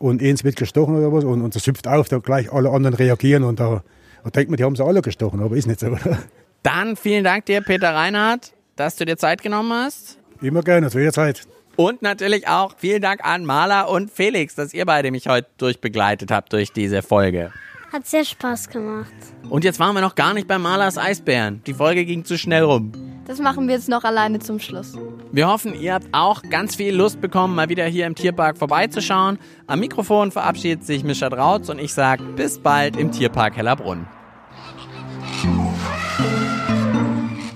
und 0.01 0.21
eins 0.21 0.43
wird 0.43 0.57
gestochen 0.57 0.97
oder 0.97 1.13
was 1.13 1.25
und, 1.25 1.41
und 1.41 1.55
das 1.55 1.65
hüpft 1.67 1.87
auf, 1.87 2.09
da 2.09 2.19
gleich 2.19 2.53
alle 2.53 2.71
anderen 2.71 2.95
reagieren 2.97 3.45
und 3.45 3.61
da, 3.61 3.85
da 4.25 4.31
denkt 4.31 4.51
man, 4.51 4.57
die 4.57 4.65
haben 4.65 4.75
sie 4.75 4.85
alle 4.85 5.03
gestochen, 5.03 5.41
aber 5.41 5.57
ist 5.57 5.69
nicht 5.69 5.79
so. 5.79 5.87
Oder? 5.93 6.19
Dann 6.65 6.97
vielen 6.97 7.23
Dank 7.23 7.47
dir, 7.47 7.61
Peter 7.61 7.95
Reinhardt, 7.95 8.55
dass 8.75 8.97
du 8.97 9.05
dir 9.05 9.17
Zeit 9.17 9.43
genommen 9.43 9.73
hast. 9.73 10.19
Immer 10.41 10.63
gerne, 10.63 10.91
zu 10.91 10.99
jeder 10.99 11.13
Zeit. 11.13 11.43
Und 11.77 12.03
natürlich 12.03 12.49
auch 12.49 12.75
vielen 12.77 13.03
Dank 13.03 13.25
an 13.25 13.45
Maler 13.45 13.89
und 13.89 14.11
Felix, 14.11 14.55
dass 14.55 14.75
ihr 14.75 14.85
beide 14.85 15.11
mich 15.11 15.29
heute 15.29 15.49
durchbegleitet 15.59 16.31
habt 16.31 16.53
durch 16.53 16.73
diese 16.73 17.03
Folge. 17.03 17.53
Hat 17.93 18.07
sehr 18.07 18.25
Spaß 18.25 18.71
gemacht. 18.71 19.13
Und 19.51 19.65
jetzt 19.65 19.79
waren 19.79 19.95
wir 19.95 20.01
noch 20.01 20.15
gar 20.15 20.33
nicht 20.33 20.49
bei 20.49 20.59
Malers 20.59 20.97
Eisbären. 20.97 21.63
Die 21.67 21.75
Folge 21.75 22.07
ging 22.07 22.25
zu 22.25 22.39
schnell 22.39 22.63
rum. 22.63 22.93
Das 23.27 23.39
machen 23.39 23.69
wir 23.69 23.75
jetzt 23.75 23.89
noch 23.89 24.05
alleine 24.05 24.39
zum 24.41 24.59
Schluss. 24.59 24.95
Wir 25.31 25.47
hoffen, 25.47 25.79
ihr 25.79 25.95
habt 25.95 26.09
auch 26.13 26.43
ganz 26.43 26.75
viel 26.75 26.95
Lust 26.95 27.21
bekommen, 27.21 27.55
mal 27.55 27.69
wieder 27.69 27.85
hier 27.85 28.07
im 28.07 28.15
Tierpark 28.15 28.59
vorbeizuschauen. 28.59 29.39
Am 29.67 29.81
Mikrofon 29.81 30.33
verabschiedet 30.33 30.85
sich 30.85 31.05
Mischa 31.05 31.29
Drautz 31.29 31.69
und 31.69 31.79
ich 31.79 31.93
sage 31.93 32.25
bis 32.35 32.59
bald 32.59 32.97
im 32.97 33.13
Tierpark 33.13 33.57
Hellerbrunn. 33.57 34.07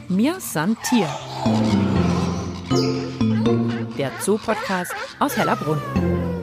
Mir 0.09 0.37
san 0.38 0.76
Tier. 0.83 1.09
Der 3.96 4.11
Zoo-Podcast 4.20 4.92
aus 5.18 5.37
Hellerbrunn. 5.37 6.36